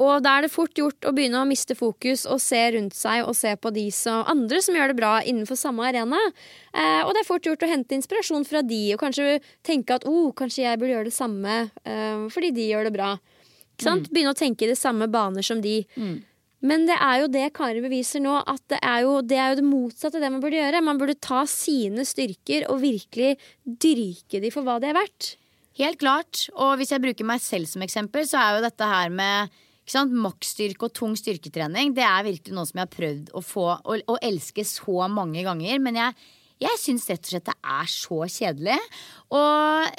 [0.00, 3.28] Og da er det fort gjort å begynne å miste fokus og se rundt seg
[3.28, 6.18] og se på de som, andre som gjør det bra innenfor samme arena.
[6.74, 10.06] Eh, og det er fort gjort å hente inspirasjon fra de og kanskje tenke at
[10.10, 13.14] oh, kanskje jeg burde gjøre det samme eh, fordi de gjør det bra.
[13.74, 14.10] Ikke sant?
[14.10, 15.80] Begynne å tenke i de samme baner som de.
[16.64, 19.58] Men det er jo det Kari beviser nå, at det er, jo, det er jo
[19.58, 20.84] det motsatte av det man burde gjøre.
[20.86, 25.34] Man burde ta sine styrker og virkelig dyrke de for hva de er verdt.
[25.76, 26.46] Helt klart.
[26.54, 29.60] Og hvis jeg bruker meg selv som eksempel, så er jo dette her med
[29.92, 33.98] maksstyrke og tung styrketrening Det er virkelig noe som jeg har prøvd å få å,
[34.08, 35.78] å elske så mange ganger.
[35.78, 36.14] Men jeg,
[36.64, 38.78] jeg syns rett og slett det er så kjedelig.
[39.34, 39.94] Og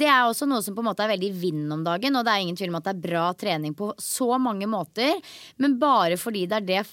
[0.00, 2.16] det er også noe som på en måte er veldig i om dagen.
[2.16, 5.20] Og det er ingen tvil om at det er bra trening på så mange måter.
[5.62, 6.84] Men bare fordi det er det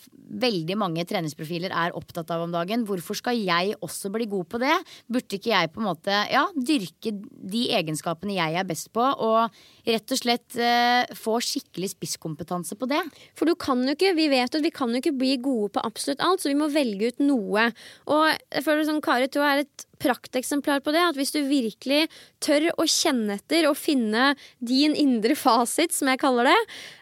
[0.41, 4.61] veldig mange treningsprofiler er opptatt av om dagen, hvorfor skal jeg også bli god på
[4.61, 4.75] det?
[5.11, 9.51] Burde ikke jeg på en måte ja, dyrke de egenskapene jeg er best på, og
[9.87, 13.01] rett og slett eh, få skikkelig spisskompetanse på det?
[13.35, 15.83] For du kan jo ikke, vi vet at vi kan jo ikke bli gode på
[15.83, 17.67] absolutt alt, så vi må velge ut noe.
[18.11, 21.03] Og jeg føler sånn, Kari, tror er et prakteksemplar på det.
[21.11, 22.07] At hvis du virkelig
[22.43, 26.59] tør å kjenne etter og finne din indre fasit, som jeg kaller det,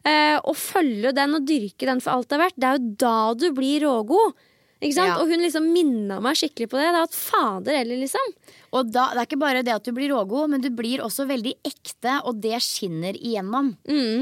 [0.10, 2.94] eh, og følge den og dyrke den for alt det er verdt, det er jo
[3.06, 4.46] da du blir rågod.
[4.80, 5.18] Ja.
[5.20, 6.88] Og hun liksom minna meg skikkelig på det.
[6.88, 8.32] Det er at fader heller, liksom.
[8.72, 11.26] Og da, Det er ikke bare det at du blir rågod, men du blir også
[11.28, 13.74] veldig ekte, og det skinner igjennom.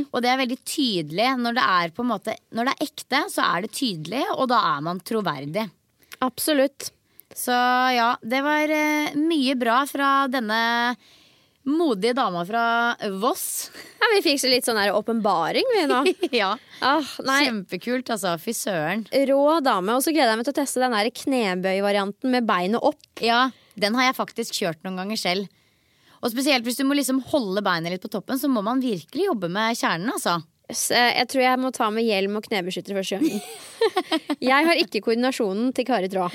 [0.10, 1.30] Og det er veldig tydelig.
[1.44, 4.82] Når det er måte Når det er ekte, så er det tydelig, og da er
[4.82, 5.70] man troverdig.
[6.26, 6.90] Absolutt.
[7.38, 7.54] Så
[7.94, 10.96] ja, det var eh, mye bra fra denne
[11.68, 12.64] modige dama fra
[13.22, 13.70] Voss.
[14.00, 16.00] Ja, Vi fikk så litt sånn åpenbaring, vi nå.
[16.42, 18.36] ja, Ah, Kjempekult, altså.
[18.42, 19.06] Fy søren.
[19.30, 19.96] rå dame.
[19.98, 23.02] Og så gleder jeg meg til å teste den knebøy-varianten med beinet opp.
[23.24, 25.50] Ja, den har jeg faktisk kjørt noen ganger selv.
[26.22, 29.28] Og spesielt hvis du må liksom holde beinet litt på toppen, så må man virkelig
[29.30, 30.40] jobbe med kjernen, altså.
[30.68, 33.44] Så jeg tror jeg må ta med hjelm og knebeskytter første gang.
[34.50, 36.28] Jeg har ikke koordinasjonen til Kari Traa.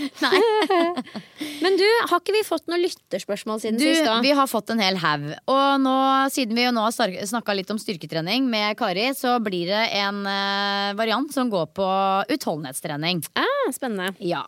[1.65, 4.07] Men du, har ikke vi fått noen lytterspørsmål siden Du, sist?
[4.09, 4.17] da?
[4.25, 5.29] vi har fått en hel haug.
[5.53, 5.95] Og nå,
[6.33, 6.97] siden vi jo nå har
[7.29, 11.89] snakka litt om styrketrening med Kari, så blir det en eh, variant som går på
[12.33, 13.21] utholdenhetstrening.
[13.37, 14.15] Ah, spennende.
[14.25, 14.47] Ja.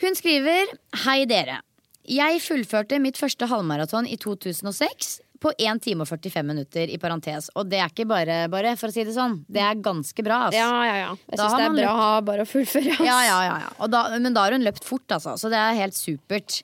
[0.00, 0.72] Hun skriver
[1.04, 1.60] Hei dere.
[2.08, 7.48] Jeg fullførte mitt første halvmaraton i 2006 på 1 time og 45 minutter i parentes.
[7.56, 9.38] Og det er ikke bare bare, for å si det sånn.
[9.48, 10.42] Det er ganske bra.
[10.48, 10.56] ass.
[10.56, 11.10] Ja, ja, ja.
[11.32, 12.94] Jeg syns det er bra ha bare å fullføre.
[12.98, 13.06] ass.
[13.08, 13.72] Ja, ja, ja, ja.
[13.80, 15.36] Og da, men da har hun løpt fort, altså.
[15.40, 16.60] Så det er helt supert.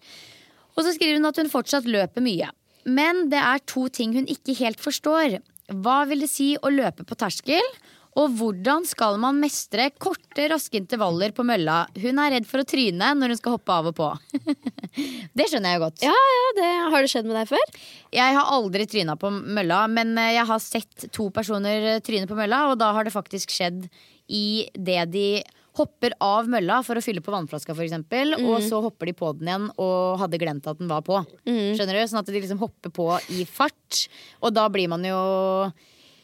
[0.76, 2.52] Og så skriver hun at hun fortsatt løper mye.
[2.86, 5.40] Men det er to ting hun ikke helt forstår.
[5.82, 7.72] Hva vil det si å løpe på terskel?
[8.16, 11.82] Og hvordan skal man mestre korte, raske intervaller på mølla?
[12.00, 14.08] Hun er redd for å tryne når hun skal hoppe av og på.
[15.36, 16.06] det skjønner jeg jo godt.
[16.06, 17.76] Ja, ja, det, Har det skjedd med deg før?
[18.16, 22.30] Jeg har aldri tryna på mølla, men eh, jeg har sett to personer eh, tryne
[22.30, 23.84] på mølla, og da har det faktisk skjedd
[24.32, 25.28] i det de
[25.76, 29.28] hopper av mølla for å fylle på vannflaska, f.eks., eksempel og så hopper de på
[29.36, 31.20] den igjen og hadde glemt at den var på.
[31.44, 32.00] Skjønner du?
[32.08, 34.06] Sånn at de liksom hopper på i fart,
[34.40, 35.20] og da blir man jo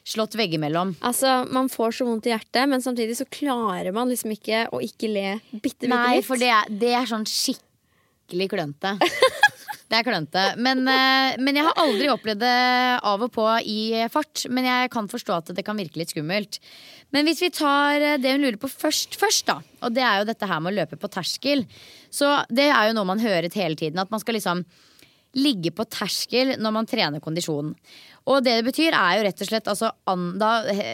[0.05, 0.97] slått veggimellom.
[1.07, 4.81] Altså, Man får så vondt i hjertet, men samtidig så klarer man liksom ikke å
[4.83, 5.95] ikke le bitte, bitte litt.
[5.95, 8.97] Nei, for det er, det er sånn skikkelig klønete.
[9.93, 10.43] Det er klønete.
[10.57, 12.53] Men, eh, men jeg har aldri opplevd det
[13.05, 14.47] av og på i fart.
[14.49, 16.57] Men jeg kan forstå at det kan virke litt skummelt.
[17.13, 20.23] Men hvis vi tar eh, det hun lurer på først, først da, og det er
[20.23, 21.67] jo dette her med å løpe på terskel.
[22.09, 24.01] Så det er jo noe man hører hele tiden.
[24.01, 24.65] At man skal liksom
[25.37, 27.75] ligge på terskel når man trener kondisjon.
[28.31, 30.51] Og det det betyr er jo rett og slett altså, an, da,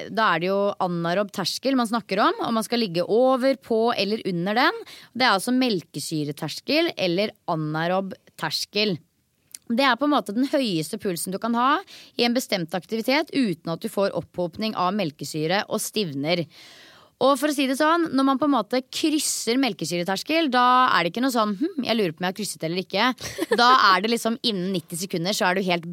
[0.08, 2.40] da er det jo anarob terskel man snakker om.
[2.46, 4.80] Og man skal ligge over, på eller under den.
[5.12, 8.96] Det er altså melkesyreterskel eller anarob terskel.
[9.68, 11.70] Det er på en måte den høyeste pulsen du kan ha
[12.16, 16.46] i en bestemt aktivitet uten at du får opphopning av melkesyre og stivner.
[17.18, 21.04] Og for å si det sånn, Når man på en måte krysser melkesyreterskel, da er
[21.04, 23.08] det ikke noe sånn hm, jeg lurer på om jeg har krysset eller ikke.
[23.58, 25.88] Da er det liksom innen 90 sekunder så er du helt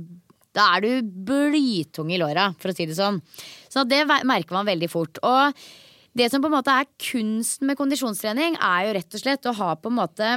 [0.56, 3.20] Da er du blytung i låra, for å si det sånn.
[3.72, 5.20] Så det merker man veldig fort.
[5.26, 5.66] Og
[6.16, 9.56] det som på en måte er kunsten med kondisjonstrening, er jo rett og slett å
[9.58, 10.30] ha på en måte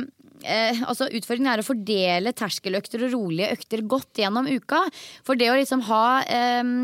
[0.42, 4.82] eh, altså Utfordringen er å fordele terskeløkter og rolige økter godt gjennom uka.
[5.26, 6.74] For det å liksom ha eh,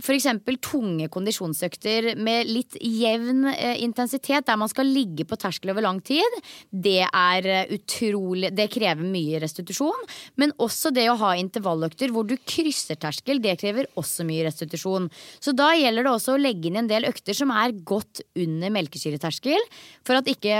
[0.00, 0.26] f.eks.
[0.64, 6.00] tunge kondisjonsøkter med litt jevn eh, intensitet, der man skal ligge på terskel over lang
[6.04, 6.38] tid,
[6.70, 10.06] det er eh, utrolig Det krever mye restitusjon.
[10.40, 15.08] Men også det å ha intervalløkter hvor du krysser terskel, det krever også mye restitusjon.
[15.40, 18.74] Så da gjelder det også å legge inn en del økter som er godt under
[18.74, 19.62] melkesyreterskel,
[20.06, 20.56] for at ikke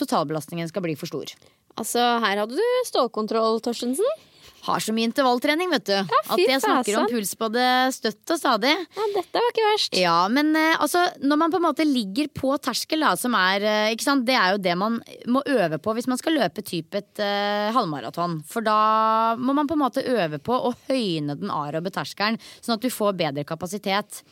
[0.00, 1.32] totalbelastningen skal bli for stor.
[1.80, 4.28] Altså, her hadde du stålkontroll, Torstensen.
[4.66, 5.94] Har så mye intervalltrening, vet du.
[6.04, 8.72] fy at jeg snakker om puls på det støtt og stadig.
[8.76, 9.96] Ja, dette var ikke verst.
[9.96, 13.64] Ja, men eh, altså, når man på en måte ligger på terskel, da, som er
[13.64, 14.26] eh, ikke sant?
[14.28, 15.00] Det er jo det man
[15.30, 18.40] må øve på hvis man skal løpe typ et uh, halvmaraton.
[18.48, 22.76] For da må man på en måte øve på å høyne den aerobe terskelen, sånn
[22.76, 24.22] at du får bedre kapasitet.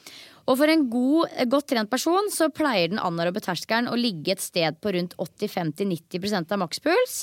[0.48, 4.32] Og for en god, eh, godt trent person så pleier den anaerobe terskelen å ligge
[4.32, 7.18] et sted på rundt 85-90% av makspuls.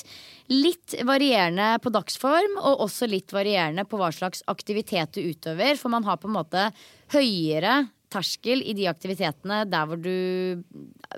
[0.52, 5.76] Litt varierende på dagsform, og også litt varierende på hva slags aktivitet du utøver.
[5.76, 6.70] For man har på en måte
[7.14, 10.62] høyere terskel i de aktivitetene der hvor du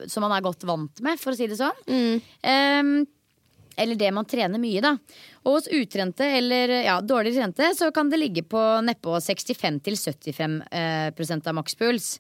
[0.09, 1.77] Som man er godt vant med, for å si det sånn.
[2.47, 3.07] Ehm,
[3.79, 4.95] eller det man trener mye, da.
[5.47, 11.35] Og hos utrente eller ja, dårlig trente så kan det ligge på nedpå 65-75 eh,
[11.39, 12.17] av makspuls.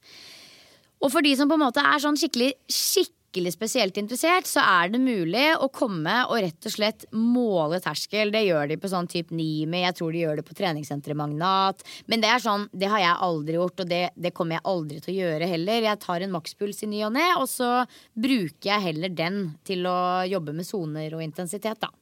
[0.98, 3.17] Og for de som på en måte er sånn skikkelig, skikkelig
[3.52, 8.32] spesielt interessert, så er det mulig å komme og rett og slett måle terskel.
[8.32, 11.84] Det gjør de på sånn type Nimi, jeg tror de gjør det på treningssenteret Magnat.
[12.06, 15.00] Men det er sånn, det har jeg aldri gjort, og det, det kommer jeg aldri
[15.00, 15.88] til å gjøre heller.
[15.90, 19.86] Jeg tar en makspuls i ny og ne, og så bruker jeg heller den til
[19.86, 19.98] å
[20.28, 21.92] jobbe med soner og intensitet, da.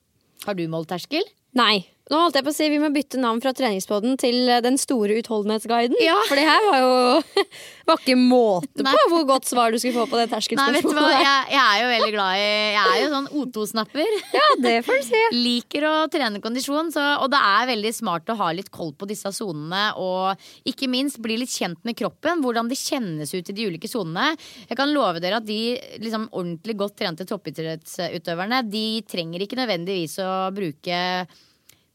[0.47, 1.27] Har du målt terskel?
[1.57, 1.87] Nei.
[2.07, 4.77] Nå holdt jeg på å si Vi må bytte navn fra treningspodden til eh, Den
[4.79, 5.99] store utholdenhetsguiden.
[6.03, 6.15] Ja.
[6.29, 7.47] For det her var jo
[7.89, 8.93] var ikke måte Nei.
[8.95, 11.17] på hvor godt svar du skulle få på det terskelspørsmålet.
[11.23, 14.15] jeg, jeg er jo veldig glad i Jeg er jo sånn O2-snapper.
[14.35, 15.23] Ja, det får du si.
[15.47, 19.07] Liker å trene kondisjon, så, og det er veldig smart å ha litt koll på
[19.11, 19.85] disse sonene.
[20.03, 23.91] Og ikke minst bli litt kjent med kroppen, hvordan det kjennes ut i de ulike
[23.91, 24.33] sonene.
[24.67, 25.61] Jeg kan love dere at de
[26.03, 31.03] liksom, ordentlig godt trente toppidrettsutøverne, de trenger ikke nødvendigvis å bruke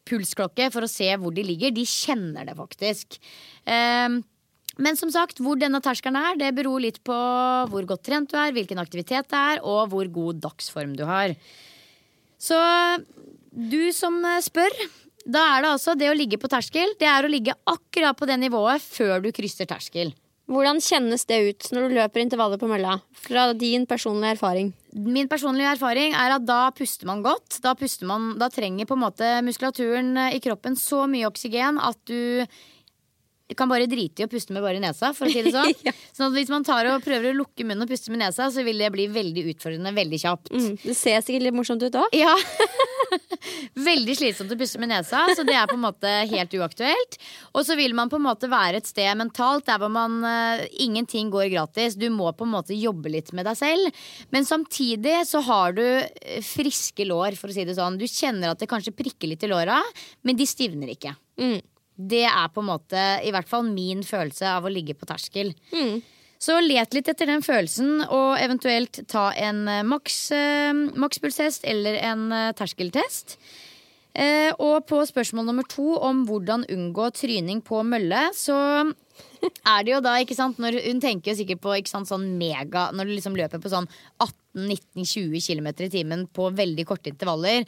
[0.08, 1.74] pulsklokke for å se hvor de ligger.
[1.76, 3.18] De kjenner det faktisk.
[3.70, 4.22] Ehm,
[4.82, 7.18] men som sagt, hvor denne terskelen er, det beror litt på
[7.72, 11.36] hvor godt trent du er, hvilken aktivitet det er, og hvor god dagsform du har.
[12.42, 12.58] Så
[13.52, 14.74] du som eh, spør,
[15.28, 16.96] da er det altså det å ligge på terskel.
[17.00, 20.16] Det er å ligge akkurat på det nivået før du krysser terskel.
[20.52, 22.98] Hvordan kjennes det ut når du løper intervaller på mølla?
[23.24, 24.74] Fra din personlige erfaring.
[24.92, 27.62] Min personlige erfaring er at da puster man godt.
[27.64, 32.00] Da, puster man, da trenger på en måte muskulaturen i kroppen så mye oksygen at
[32.10, 32.44] du
[33.58, 35.94] kan bare drite i å puste med bare nesa, for å si det sånn.
[36.12, 38.66] Sånn at hvis man tar og prøver å lukke munnen og puste med nesa, så
[38.68, 40.54] vil det bli veldig utfordrende veldig kjapt.
[40.54, 42.18] Mm, det ser sikkert litt morsomt ut òg.
[42.18, 42.36] Ja.
[43.82, 47.18] Veldig slitsomt å puste med nesa, så det er på en måte helt uaktuelt.
[47.58, 50.64] Og så vil man på en måte være et sted mentalt der hvor man uh,
[50.84, 51.98] ingenting går gratis.
[52.00, 54.04] Du må på en måte jobbe litt med deg selv.
[54.32, 58.00] Men samtidig så har du eh, friske lår, for å si det sånn.
[58.00, 59.82] Du kjenner at det kanskje prikker litt i låra,
[60.28, 61.16] men de stivner ikke.
[62.08, 65.54] Det er på en måte i hvert fall min følelse av å ligge på terskel.
[66.42, 72.00] Så let litt etter den følelsen, og eventuelt ta en eh, maks, eh, makspulstest eller
[72.02, 73.38] en eh, terskeltest.
[74.60, 78.58] Og på spørsmål nummer to om hvordan unngå tryning på mølle, så
[79.72, 82.90] er det jo da, ikke sant når, Hun tenker jo sikkert på sant, sånn mega
[82.92, 83.88] Når du liksom løper på sånn
[84.20, 87.64] 18-19-20 km i timen på veldig korte intervaller.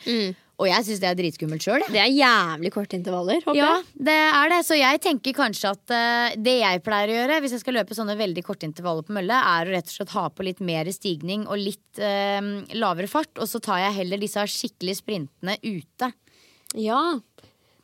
[0.62, 1.82] Og jeg syns det er dritskummelt sjøl.
[1.90, 3.40] Det er jævlig korte intervaller.
[3.42, 4.04] håper Ja, jeg.
[4.10, 4.60] det er det.
[4.68, 7.98] Så jeg tenker kanskje at uh, det jeg pleier å gjøre hvis jeg skal løpe
[7.98, 10.92] sånne veldig korte intervaller på mølle, er å rett og slett ha på litt mer
[10.94, 13.34] stigning og litt uh, lavere fart.
[13.42, 16.12] Og så tar jeg heller disse skikkelig sprintene ute.
[16.78, 17.02] Ja.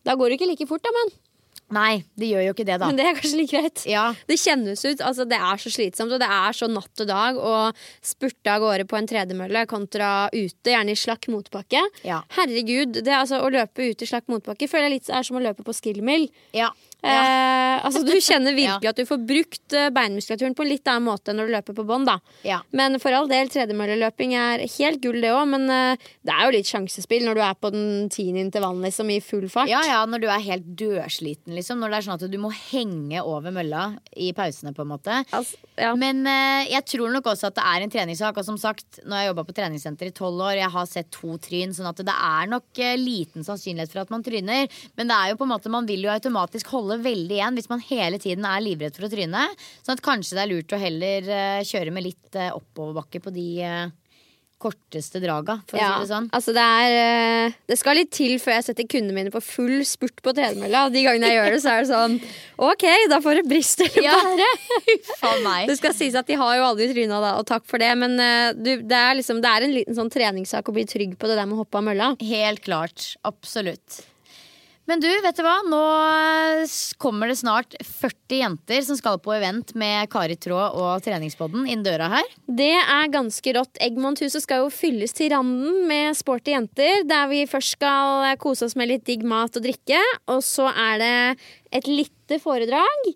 [0.05, 1.11] Da går det ikke like fort, da, men.
[1.75, 2.89] Nei, det gjør jo ikke det, da.
[2.89, 3.83] Men det er kanskje like greit.
[3.89, 4.05] Ja.
[4.29, 7.37] Det kjennes ut, altså det er så slitsomt, og det er så natt og dag
[7.37, 7.55] å
[8.05, 11.83] spurte av gårde på en tredemølle kontra ute, gjerne i slakk motbakke.
[12.07, 12.23] Ja.
[12.37, 15.43] Herregud, det altså å løpe ut i slakk motbakke føler jeg litt er som å
[15.43, 16.29] løpe på skillmill.
[16.57, 16.71] Ja.
[16.99, 21.07] Eh, altså Du kjenner virkelig at du får brukt eh, beinmuskulaturen på en litt annen
[21.07, 22.09] måte når du løper på bånd.
[22.47, 22.59] Ja.
[22.75, 25.45] Men for all del, tredemølleløping er helt gull, det òg.
[25.53, 29.11] Men eh, det er jo litt sjansespill når du er på den tiende intervallen liksom,
[29.13, 29.71] i full fart.
[29.71, 31.79] Ja, ja, når du er helt dødsliten, liksom.
[31.79, 33.83] Når det er sånn at du må henge over mølla
[34.17, 35.21] i pausene, på en måte.
[35.35, 35.93] Altså, ja.
[35.99, 38.39] Men eh, jeg tror nok også at det er en treningssak.
[38.39, 41.11] Og som sagt, nå har jeg jobba på treningssenter i tolv år, jeg har sett
[41.15, 44.81] to tryn, sånn at det er nok eh, liten sannsynlighet for at man tryner.
[44.99, 47.71] Men det er jo på en måte, man vil jo automatisk holde veldig igjen hvis
[47.71, 49.47] man hele tiden er livredd for å tryne.
[49.81, 53.33] Sånn at kanskje det er lurt å heller eh, kjøre med litt eh, oppoverbakke på
[53.35, 53.89] de eh,
[54.59, 56.25] korteste draga, for å si det sånn.
[56.35, 59.77] altså det er eh, Det skal litt til før jeg setter kundene mine på full
[59.87, 60.85] spurt på tredemølla.
[60.89, 62.17] Og De gangene jeg gjør det, så er det sånn
[62.69, 64.19] OK, da får det briste eller Ja.
[64.19, 65.65] bære.
[65.69, 67.89] Det skal sies at de har jo aldri tryna da, og takk for det.
[67.99, 71.15] Men eh, du, det, er liksom, det er en liten sånn treningssak å bli trygg
[71.19, 72.11] på det der med å hoppe av mølla.
[72.19, 73.13] Helt klart.
[73.27, 74.01] Absolutt.
[74.89, 75.59] Men du, vet du hva?
[75.69, 75.79] Nå
[76.97, 81.83] kommer det snart 40 jenter som skal på event med Kari Traa og Treningspodden inn
[81.85, 82.31] døra her.
[82.47, 83.77] Det er ganske rått.
[83.85, 87.03] Eggmondhuset skal jo fylles til randen med sporty jenter.
[87.05, 90.01] Der vi først skal kose oss med litt digg mat og drikke.
[90.33, 91.17] Og så er det
[91.77, 93.13] et lite foredrag.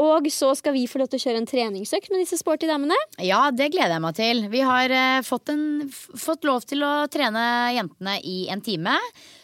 [0.00, 2.96] Og så skal vi få lov til å kjøre en treningsøkt med disse sporty damene.
[3.20, 4.44] Ja, det gleder jeg meg til.
[4.52, 7.44] Vi har eh, fått, en, fått lov til å trene
[7.76, 8.96] jentene i en time.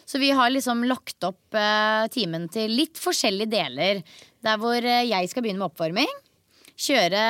[0.09, 4.01] Så vi har liksom lagt opp eh, timen til litt forskjellige deler.
[4.45, 6.17] Der hvor eh, jeg skal begynne med oppvarming.
[6.79, 7.21] Kjøre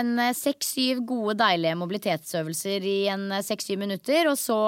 [0.00, 4.30] en seks-syv gode, deilige mobilitetsøvelser i en seks-syv minutter.
[4.32, 4.58] Og så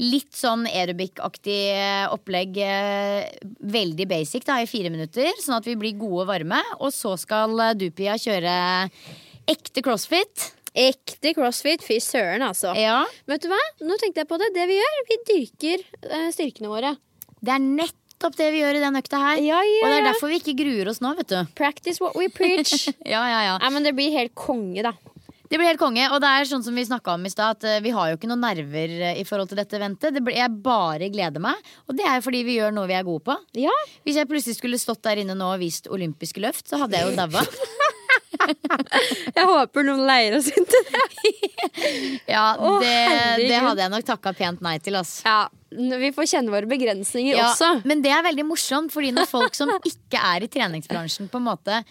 [0.00, 2.56] litt sånn aerobic-aktig eh, opplegg.
[2.64, 3.26] eh,
[3.60, 6.60] Veldig basic da, i fire minutter, sånn at vi blir gode og varme.
[6.80, 8.54] Og så skal eh, du, Pia, kjøre
[9.50, 10.50] ekte crossfit.
[10.72, 11.82] Ekte crossfit.
[11.84, 12.72] Fy søren, altså.
[12.78, 13.02] Ja.
[13.28, 13.60] Vet du hva?
[13.84, 14.52] Nå tenkte jeg på det.
[14.56, 15.86] Det vi gjør, vi dyrker
[16.32, 16.94] styrkene våre.
[17.40, 19.40] Det er nettopp det vi gjør i den økta her.
[19.42, 19.84] Ja, ja, ja.
[19.84, 21.38] Og det er derfor vi ikke gruer oss nå, vet du.
[21.58, 22.86] Practice what we preach.
[23.14, 23.54] Ja, ja, ja.
[23.62, 24.94] Nei, men Det blir helt konge, da.
[25.50, 26.04] Det blir helt konge.
[26.14, 28.18] Og det er sånn som vi snakka om i stad, at eh, vi har jo
[28.18, 30.14] ikke noen nerver eh, i forhold til dette eventet.
[30.14, 31.58] Det blir, jeg bare gleder meg.
[31.90, 33.34] Og det er fordi vi gjør noe vi er gode på.
[33.58, 33.74] Ja.
[34.06, 37.10] Hvis jeg plutselig skulle stått der inne nå og vist olympiske løft, så hadde jeg
[37.10, 37.42] jo daua.
[38.40, 41.02] Jeg håper noen leier oss inn til det.
[42.30, 42.92] Ja, det,
[43.42, 45.18] det hadde jeg nok takka pent nei til, ass.
[45.26, 47.82] Ja, Vi får kjenne våre begrensninger Ja, også.
[47.86, 51.46] men det er veldig morsomt, fordi når folk som ikke er i treningsbransjen, på en
[51.50, 51.82] måte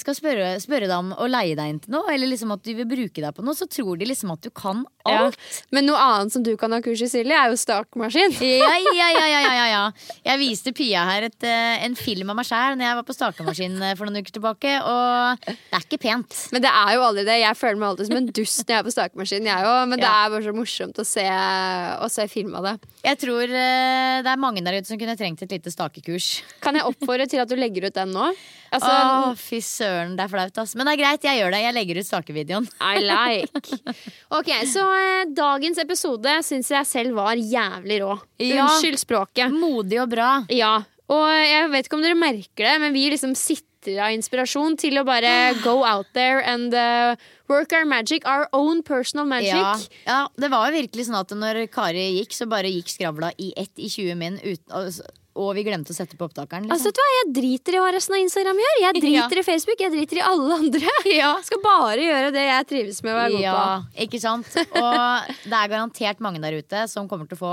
[0.00, 2.74] skal spørre, spørre deg om å leie deg inn til noe, eller liksom at de
[2.78, 5.24] vil bruke deg på noe, så tror de liksom at du kan Ja.
[5.26, 5.38] alt.
[5.74, 8.36] Men noe annet som du kan ha kurs i, Silje, er jo stakemaskin.
[8.38, 9.80] Ja, ja, ja, ja, ja, ja, ja.
[10.28, 13.16] Jeg viste Pia her et, eh, en film av meg sjæl når jeg var på
[13.16, 16.38] stakemaskin eh, for noen uker tilbake, og det er ikke pent.
[16.54, 17.40] Men det er jo aldri det.
[17.42, 19.50] Jeg føler meg alltid som en dust når jeg er på stakemaskin.
[19.50, 22.74] Jeg òg, men det er bare så morsomt å se, å se film av det.
[23.02, 26.30] Jeg tror eh, det er mange der ute som kunne trengt et lite stakekurs.
[26.62, 28.30] Kan jeg oppfordre til at du legger ut den nå?
[28.72, 30.76] Altså, fy søren, det er flaut, ass.
[30.76, 31.62] Men det er greit, jeg gjør det.
[31.64, 32.70] Jeg legger ut stakevideoen.
[32.84, 33.80] I like.
[34.38, 38.16] Ok, Så eh, dagens episode syns jeg selv var jævlig rå.
[38.42, 38.66] Ja.
[38.68, 39.52] Unnskyld språket.
[39.54, 40.30] Modig og bra.
[40.52, 40.78] Ja,
[41.12, 45.00] og jeg vet ikke om dere merker det, men vi liksom sitter av inspirasjon til
[45.00, 45.32] å bare
[45.66, 47.16] go out there and uh,
[47.50, 49.50] work our magic, our own personal magic.
[49.52, 49.74] Ja,
[50.06, 53.52] ja, det var jo virkelig sånn at når Kari gikk, så bare gikk skravla i
[53.58, 55.02] ett i 20 min, uten,
[55.34, 56.68] og, og vi glemte å sette på opptakeren.
[56.70, 56.92] Altså, Liksom.
[56.92, 57.10] vet du hva?
[57.18, 58.78] Jeg driter i hva resten av Instagram gjør.
[58.86, 60.96] Jeg driter i Facebook, jeg driter i alle andre.
[61.12, 61.32] Ja.
[61.44, 64.00] Skal bare gjøre det jeg trives med å være god ja, på.
[64.06, 64.48] ikke sant?
[64.80, 67.52] Og det er garantert mange der ute som kommer til å få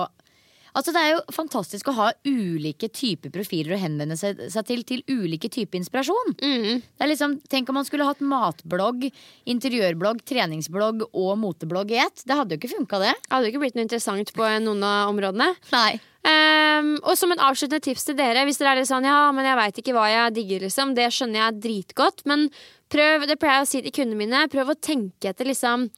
[0.77, 4.83] Altså Det er jo fantastisk å ha ulike typer profiler å henvende seg, seg til
[4.87, 6.35] til ulike typer inspirasjon.
[6.41, 6.83] Mm.
[6.83, 9.07] Det er liksom, Tenk om man skulle hatt matblogg,
[9.49, 12.23] interiørblogg, treningsblogg og moteblogg i ett.
[12.25, 13.15] Det hadde jo ikke funka, det.
[13.25, 15.49] Det hadde jo ikke blitt noe interessant på noen av områdene.
[15.73, 15.91] Nei.
[16.27, 19.47] um, og som en avsluttende tips til dere, hvis dere er litt sånn ja, men
[19.47, 20.93] jeg veit ikke hva jeg digger, liksom.
[20.97, 22.25] Det skjønner jeg dritgodt.
[22.29, 22.47] Men
[22.93, 25.89] prøv, det pleier jeg å si til kundene mine, prøv å tenke etter liksom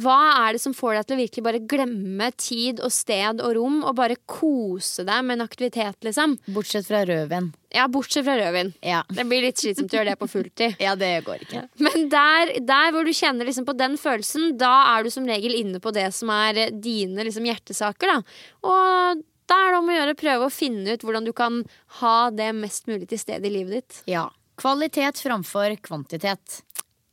[0.00, 3.56] hva er det som får deg til å virkelig bare glemme tid og sted og
[3.58, 6.38] rom, og bare kose deg med en aktivitet, liksom?
[6.54, 7.50] Bortsett fra rødvin.
[7.76, 8.72] Ja, bortsett fra rødvin.
[8.80, 9.02] Ja.
[9.12, 10.78] Det blir litt slitsomt å gjøre det på fulltid.
[10.86, 11.66] ja, det går ikke.
[11.84, 15.58] Men der, der hvor du kjenner liksom på den følelsen, da er du som regel
[15.58, 18.14] inne på det som er dine liksom hjertesaker.
[18.14, 18.70] Da.
[18.72, 21.60] Og da er det om å gjøre prøve å finne ut hvordan du kan
[22.00, 24.00] ha det mest mulig til stede i livet ditt.
[24.14, 24.30] Ja.
[24.60, 26.62] Kvalitet framfor kvantitet.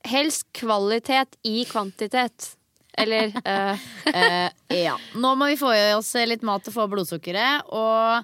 [0.08, 2.54] Helst kvalitet i kvantitet.
[2.98, 4.96] Eller uh, uh, ja.
[5.16, 7.70] Nå må vi få i oss litt mat og få blodsukkeret.
[7.70, 8.24] Og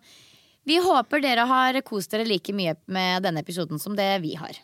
[0.66, 4.58] vi håper dere har kost dere like mye med denne episoden som det vi har.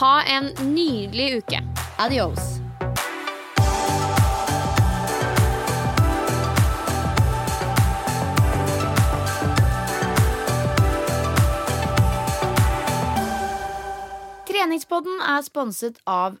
[0.00, 1.60] ha en nydelig uke.
[1.98, 2.58] Adios.
[14.46, 16.40] Treningspodden er sponset av